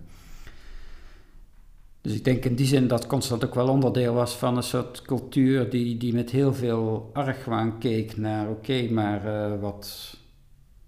Dus 2.01 2.13
ik 2.13 2.23
denk 2.23 2.45
in 2.45 2.55
die 2.55 2.65
zin 2.65 2.87
dat 2.87 3.07
Constant 3.07 3.45
ook 3.45 3.55
wel 3.55 3.67
onderdeel 3.67 4.13
was 4.13 4.35
van 4.35 4.57
een 4.57 4.63
soort 4.63 5.01
cultuur 5.01 5.69
die, 5.69 5.97
die 5.97 6.13
met 6.13 6.29
heel 6.29 6.53
veel 6.53 7.09
argwaan 7.13 7.79
keek 7.79 8.17
naar 8.17 8.49
oké, 8.49 8.89
maar 8.89 9.59
wat 9.59 10.17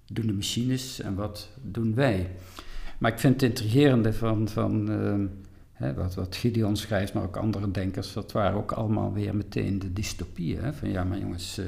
doen 0.07 0.27
de 0.27 0.33
machines 0.33 1.01
en 1.01 1.15
wat 1.15 1.49
doen 1.61 1.95
wij? 1.95 2.29
Maar 2.97 3.11
ik 3.11 3.19
vind 3.19 3.41
het 3.41 3.49
intrigerende 3.49 4.13
van, 4.13 4.47
van 4.47 4.91
uh, 4.91 5.29
wat, 6.15 6.35
Gideon 6.35 6.77
schrijft, 6.77 7.13
maar 7.13 7.23
ook 7.23 7.37
andere 7.37 7.71
denkers, 7.71 8.13
dat 8.13 8.31
waren 8.31 8.57
ook 8.57 8.71
allemaal 8.71 9.13
weer 9.13 9.35
meteen 9.35 9.79
de 9.79 9.93
dystopieën. 9.93 10.73
Van 10.73 10.89
ja, 10.89 11.03
maar 11.03 11.19
jongens, 11.19 11.59
uh, 11.59 11.65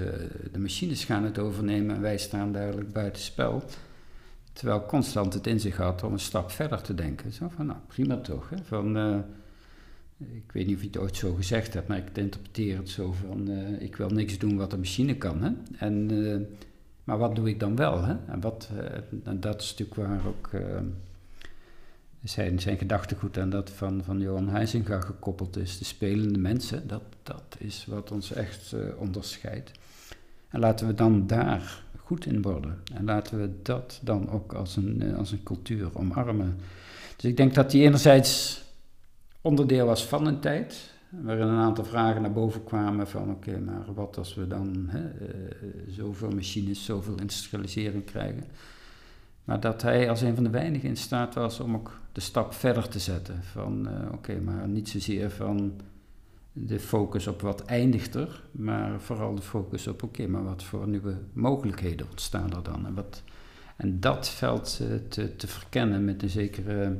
de 0.51 0.59
machines 0.59 1.03
gaan 1.03 1.23
het 1.23 1.39
overnemen 1.39 1.95
en 1.95 2.01
wij 2.01 2.17
staan 2.17 2.51
duidelijk 2.51 2.91
buitenspel. 2.91 3.63
Terwijl 4.53 4.85
constant 4.85 5.33
het 5.33 5.47
in 5.47 5.59
zich 5.59 5.77
had 5.77 6.03
om 6.03 6.13
een 6.13 6.19
stap 6.19 6.51
verder 6.51 6.81
te 6.81 6.95
denken. 6.95 7.31
Zo 7.31 7.49
van, 7.55 7.65
nou, 7.65 7.79
prima 7.87 8.17
toch. 8.17 8.49
Hè? 8.49 8.57
Van, 8.63 8.97
uh, 8.97 9.17
ik 10.17 10.51
weet 10.51 10.65
niet 10.65 10.75
of 10.75 10.81
je 10.81 10.87
het 10.87 10.97
ooit 10.97 11.15
zo 11.15 11.33
gezegd 11.33 11.73
hebt, 11.73 11.87
maar 11.87 11.97
ik 11.97 12.17
interpreteer 12.17 12.77
het 12.77 12.89
zo 12.89 13.11
van, 13.11 13.49
ik 13.79 13.95
wil 13.95 14.09
niks 14.09 14.37
doen 14.37 14.57
wat 14.57 14.71
de 14.71 14.77
machine 14.77 15.15
kan. 15.15 15.41
Hè? 15.41 15.51
En 15.77 16.07
maar 17.03 17.17
wat 17.17 17.35
doe 17.35 17.49
ik 17.49 17.59
dan 17.59 17.75
wel? 17.75 18.03
Hè? 18.03 18.15
En, 18.27 18.41
wat, 18.41 18.69
en 19.23 19.39
dat 19.39 19.61
is 19.61 19.69
natuurlijk 19.69 20.07
waar 20.07 20.27
ook 20.27 20.49
zijn, 22.29 22.59
zijn 22.59 22.77
gedachtegoed 22.77 23.37
aan 23.37 23.49
dat 23.49 23.69
van, 23.69 24.03
van 24.03 24.19
Johan 24.19 24.47
Huizinga 24.47 24.99
gekoppeld 24.99 25.57
is. 25.57 25.77
De 25.77 25.85
spelende 25.85 26.39
mensen, 26.39 26.87
dat, 26.87 27.03
dat 27.23 27.55
is 27.57 27.85
wat 27.89 28.11
ons 28.11 28.31
echt 28.31 28.71
uh, 28.75 28.81
onderscheidt. 28.97 29.71
En 30.49 30.59
laten 30.59 30.87
we 30.87 30.93
dan 30.93 31.27
daar 31.27 31.83
goed 31.97 32.25
in 32.25 32.41
worden. 32.41 32.81
En 32.93 33.05
laten 33.05 33.39
we 33.39 33.49
dat 33.61 33.99
dan 34.03 34.29
ook 34.29 34.53
als 34.53 34.75
een, 34.75 35.15
als 35.15 35.31
een 35.31 35.43
cultuur 35.43 35.97
omarmen. 35.97 36.57
Dus 37.15 37.25
ik 37.25 37.37
denk 37.37 37.53
dat 37.53 37.71
die 37.71 37.83
enerzijds 37.83 38.63
onderdeel 39.41 39.85
was 39.85 40.05
van 40.05 40.27
een 40.27 40.39
tijd, 40.39 40.93
waarin 41.09 41.47
een 41.47 41.59
aantal 41.59 41.85
vragen 41.85 42.21
naar 42.21 42.33
boven 42.33 42.63
kwamen 42.63 43.07
van 43.07 43.31
oké, 43.31 43.59
maar 43.59 43.93
wat 43.93 44.17
als 44.17 44.35
we 44.35 44.47
dan 44.47 44.85
hè, 44.87 45.03
uh, 45.03 45.39
zoveel 45.87 46.29
machines, 46.29 46.85
zoveel 46.85 47.19
industrialisering 47.19 48.05
krijgen. 48.05 48.43
Maar 49.45 49.59
dat 49.59 49.81
hij 49.81 50.09
als 50.09 50.21
een 50.21 50.35
van 50.35 50.43
de 50.43 50.49
weinigen 50.49 50.89
in 50.89 50.97
staat 50.97 51.33
was 51.33 51.59
om 51.59 51.75
ook 51.75 51.99
de 52.11 52.21
stap 52.21 52.53
verder 52.53 52.87
te 52.87 52.99
zetten. 52.99 53.43
Van 53.43 53.87
uh, 53.87 54.11
oké, 54.11 54.39
maar 54.39 54.67
niet 54.67 54.89
zozeer 54.89 55.31
van 55.31 55.73
de 56.53 56.79
focus 56.79 57.27
op 57.27 57.41
wat 57.41 57.61
eindigt 57.61 58.15
er, 58.15 58.43
maar 58.51 59.01
vooral 59.01 59.35
de 59.35 59.41
focus 59.41 59.87
op 59.87 60.03
oké, 60.03 60.27
maar 60.27 60.43
wat 60.43 60.63
voor 60.63 60.87
nieuwe 60.87 61.17
mogelijkheden 61.33 62.07
ontstaan 62.09 62.55
er 62.55 62.63
dan. 62.63 62.85
En, 62.85 62.93
wat, 62.93 63.23
en 63.75 63.99
dat 63.99 64.29
veld 64.29 64.79
uh, 64.81 64.87
te, 65.09 65.35
te 65.35 65.47
verkennen 65.47 66.05
met 66.05 66.23
een 66.23 66.29
zekere 66.29 66.97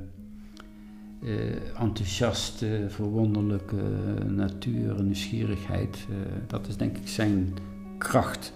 uh, 1.22 1.80
enthousiaste, 1.80 2.86
verwonderlijke 2.88 3.84
natuur 4.28 4.96
en 4.96 5.06
nieuwsgierigheid. 5.06 5.98
Dat 6.48 6.68
is 6.68 6.78
denk 6.78 6.98
ik 6.98 7.08
zijn 7.08 7.54
kracht. 7.98 8.54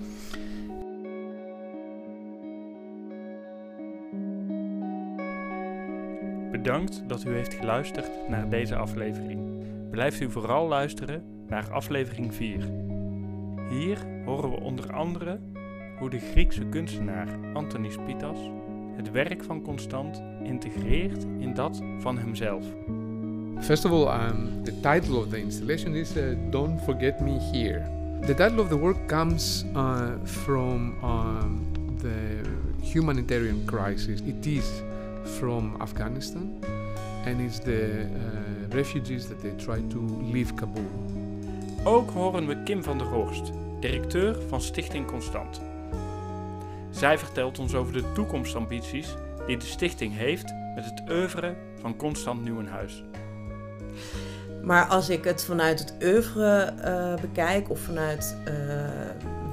Bedankt 6.63 7.03
dat 7.07 7.23
u 7.23 7.33
heeft 7.33 7.53
geluisterd 7.53 8.09
naar 8.27 8.49
deze 8.49 8.75
aflevering. 8.75 9.39
Blijft 9.91 10.19
u 10.19 10.31
vooral 10.31 10.67
luisteren 10.67 11.23
naar 11.47 11.71
aflevering 11.71 12.33
4. 12.33 12.59
Hier 13.69 13.97
horen 14.25 14.49
we 14.49 14.59
onder 14.59 14.93
andere 14.93 15.39
hoe 15.99 16.09
de 16.09 16.19
Griekse 16.19 16.65
kunstenaar 16.65 17.27
Antonis 17.53 17.95
Pitas 18.05 18.37
het 18.95 19.11
werk 19.11 19.43
van 19.43 19.61
Constant 19.61 20.21
integreert 20.43 21.23
in 21.39 21.53
dat 21.53 21.81
van 21.99 22.17
hemzelf. 22.17 22.65
First 23.59 23.85
of 23.85 23.91
all, 23.91 24.29
um, 24.29 24.63
the 24.63 24.79
title 24.79 25.17
of 25.17 25.27
the 25.29 25.39
installation 25.41 25.95
is 25.95 26.15
uh, 26.17 26.23
Don't 26.49 26.81
Forget 26.81 27.19
Me 27.19 27.39
Here. 27.51 27.89
The 28.25 28.33
title 28.33 28.59
of 28.59 28.67
the 28.67 28.77
work 28.77 29.07
comes 29.07 29.65
uh, 29.75 30.09
from 30.23 30.95
um, 31.03 31.71
the 31.97 32.41
humanitarian 32.81 33.65
crisis. 33.65 34.21
It 34.21 34.45
is 34.45 34.81
from 35.37 35.75
Afghanistan 35.81 36.59
and 37.25 37.39
it's 37.39 37.59
the 37.59 38.01
uh, 38.01 38.75
refugees 38.75 39.27
that 39.27 39.41
they 39.41 39.51
try 39.57 39.81
to 39.87 39.99
leave 40.31 40.53
Kabul. 40.55 40.89
Ook 41.83 42.09
horen 42.09 42.47
we 42.47 42.63
Kim 42.63 42.83
van 42.83 42.97
der 42.97 43.07
Horst, 43.07 43.51
directeur 43.79 44.35
van 44.47 44.61
Stichting 44.61 45.05
Constant. 45.07 45.61
Zij 46.89 47.17
vertelt 47.17 47.59
ons 47.59 47.75
over 47.75 47.93
de 47.93 48.11
toekomstambities 48.13 49.15
die 49.47 49.57
de 49.57 49.65
stichting 49.65 50.15
heeft 50.15 50.53
met 50.75 50.85
het 50.85 51.03
oeuvre 51.09 51.55
van 51.81 51.95
Constant 51.95 52.43
Nieuwenhuis. 52.43 53.03
Maar 54.63 54.85
als 54.85 55.09
ik 55.09 55.23
het 55.23 55.43
vanuit 55.43 55.79
het 55.79 55.93
oeuvre 56.03 56.73
uh, 56.85 57.21
bekijk 57.21 57.69
of 57.69 57.79
vanuit 57.79 58.37
uh, 58.47 58.53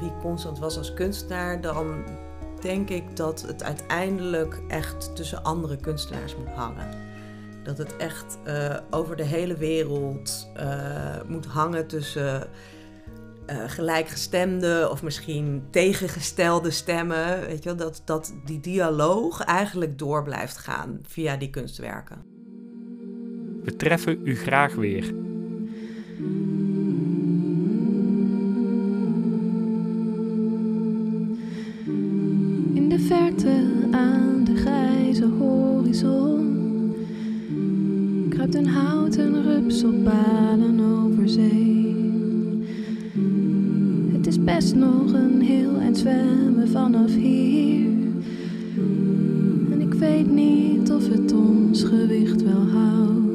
wie 0.01 0.13
Constant 0.21 0.59
was 0.59 0.79
als 0.79 0.95
kunstenaar, 0.95 1.61
dan 1.61 2.05
denk 2.63 2.91
ik 2.91 3.17
dat 3.17 3.43
het 3.47 3.63
uiteindelijk 3.63 4.63
echt 4.69 5.17
tussen 5.17 5.43
andere 5.43 5.77
kunstenaars 5.77 6.37
moet 6.37 6.55
hangen. 6.55 6.89
Dat 7.65 7.79
het 7.79 7.97
echt 7.97 8.39
uh, 8.47 8.77
over 8.91 9.17
de 9.17 9.25
hele 9.25 9.57
wereld 9.57 10.49
moet 11.27 11.47
hangen 11.47 11.87
tussen 11.87 12.49
gelijkgestemde 13.67 14.89
of 14.91 15.03
misschien 15.03 15.63
tegengestelde 15.71 16.71
stemmen. 16.71 17.41
Weet 17.41 17.63
je 17.63 17.69
wel, 17.69 17.77
dat, 17.77 18.03
dat 18.05 18.35
die 18.45 18.61
dialoog 18.61 19.41
eigenlijk 19.41 19.99
door 19.99 20.23
blijft 20.23 20.57
gaan 20.57 20.99
via 21.03 21.37
die 21.37 21.51
kunstwerken. 21.51 22.25
We 23.63 23.77
treffen 23.77 24.21
u 24.25 24.37
graag 24.37 24.75
weer. 24.75 25.26
Aan 33.97 34.45
de 34.45 34.57
grijze 34.57 35.25
horizon 35.39 36.95
kruipt 38.29 38.55
een 38.55 38.67
houten 38.67 39.43
rups 39.43 39.85
op 39.85 40.05
palen 40.05 40.81
over 40.81 41.29
zee. 41.29 41.95
Het 44.13 44.27
is 44.27 44.45
best 44.45 44.75
nog 44.75 45.13
een 45.13 45.41
heel 45.41 45.79
eind 45.81 45.99
zwemmen 45.99 46.69
vanaf 46.69 47.15
hier. 47.15 47.91
En 49.71 49.81
ik 49.81 49.95
weet 49.95 50.31
niet 50.31 50.93
of 50.93 51.09
het 51.09 51.33
ons 51.33 51.83
gewicht 51.83 52.43
wel 52.43 52.67
houdt. 52.73 53.26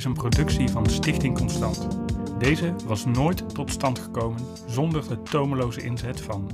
Is 0.00 0.06
een 0.06 0.12
productie 0.12 0.68
van 0.68 0.86
Stichting 0.86 1.38
Constant. 1.38 1.88
Deze 2.38 2.74
was 2.86 3.04
nooit 3.04 3.54
tot 3.54 3.70
stand 3.70 3.98
gekomen 3.98 4.40
zonder 4.66 5.08
de 5.08 5.22
tomeloze 5.22 5.82
inzet 5.82 6.20
van 6.20 6.50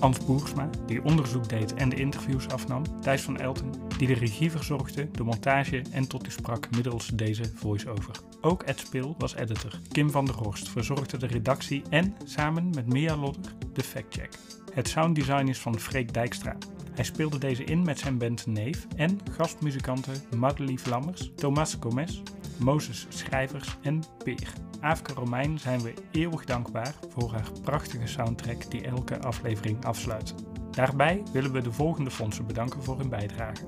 Ans 0.00 0.24
Boersma, 0.24 0.70
die 0.86 1.04
onderzoek 1.04 1.48
deed 1.48 1.74
en 1.74 1.88
de 1.88 1.96
interviews 1.96 2.48
afnam, 2.48 3.00
Thijs 3.00 3.22
van 3.22 3.38
Elten, 3.38 3.72
die 3.98 4.06
de 4.06 4.14
regie 4.14 4.50
verzorgde, 4.50 5.10
de 5.10 5.22
montage 5.22 5.82
en 5.92 6.08
tot 6.08 6.26
u 6.26 6.30
sprak 6.30 6.70
middels 6.70 7.06
deze 7.06 7.52
voice-over. 7.54 8.14
Ook 8.40 8.62
Ed 8.62 8.78
Spil 8.78 9.14
was 9.18 9.34
editor. 9.34 9.80
Kim 9.92 10.10
van 10.10 10.24
der 10.24 10.34
Horst 10.34 10.68
verzorgde 10.68 11.16
de 11.16 11.26
redactie 11.26 11.82
en, 11.90 12.14
samen 12.24 12.70
met 12.74 12.86
Mia 12.86 13.16
Lodder, 13.16 13.54
de 13.72 13.82
factcheck. 13.82 14.38
Het 14.72 14.88
sounddesign 14.88 15.46
is 15.48 15.58
van 15.58 15.78
Freek 15.78 16.14
Dijkstra. 16.14 16.56
Hij 16.92 17.04
speelde 17.04 17.38
deze 17.38 17.64
in 17.64 17.82
met 17.82 17.98
zijn 17.98 18.18
band 18.18 18.46
Neef 18.46 18.86
en 18.96 19.20
gastmuzikanten 19.30 20.14
Madeleine 20.36 20.78
Vlammers, 20.78 21.30
Thomas 21.36 21.76
Gomez, 21.80 22.20
Mozes 22.60 23.06
Schrijvers 23.08 23.76
en 23.82 24.02
Peer. 24.24 24.52
Aafke 24.80 25.12
Romein 25.12 25.58
zijn 25.58 25.80
we 25.80 25.94
eeuwig 26.10 26.44
dankbaar 26.44 26.94
voor 27.08 27.32
haar 27.32 27.50
prachtige 27.62 28.06
soundtrack 28.06 28.70
die 28.70 28.84
elke 28.84 29.20
aflevering 29.20 29.84
afsluit. 29.84 30.34
Daarbij 30.70 31.22
willen 31.32 31.52
we 31.52 31.62
de 31.62 31.72
volgende 31.72 32.10
fondsen 32.10 32.46
bedanken 32.46 32.82
voor 32.82 32.98
hun 32.98 33.08
bijdrage. 33.08 33.64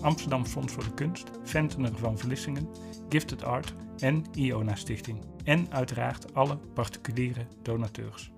Amsterdam 0.00 0.46
Fonds 0.46 0.72
voor 0.72 0.84
de 0.84 0.94
Kunst, 0.94 1.30
Ventener 1.42 1.96
van 1.96 2.18
Vlissingen, 2.18 2.68
Gifted 3.08 3.44
Art 3.44 3.74
en 3.98 4.24
Iona 4.34 4.74
Stichting. 4.74 5.18
En 5.44 5.66
uiteraard 5.70 6.34
alle 6.34 6.56
particuliere 6.56 7.46
donateurs. 7.62 8.33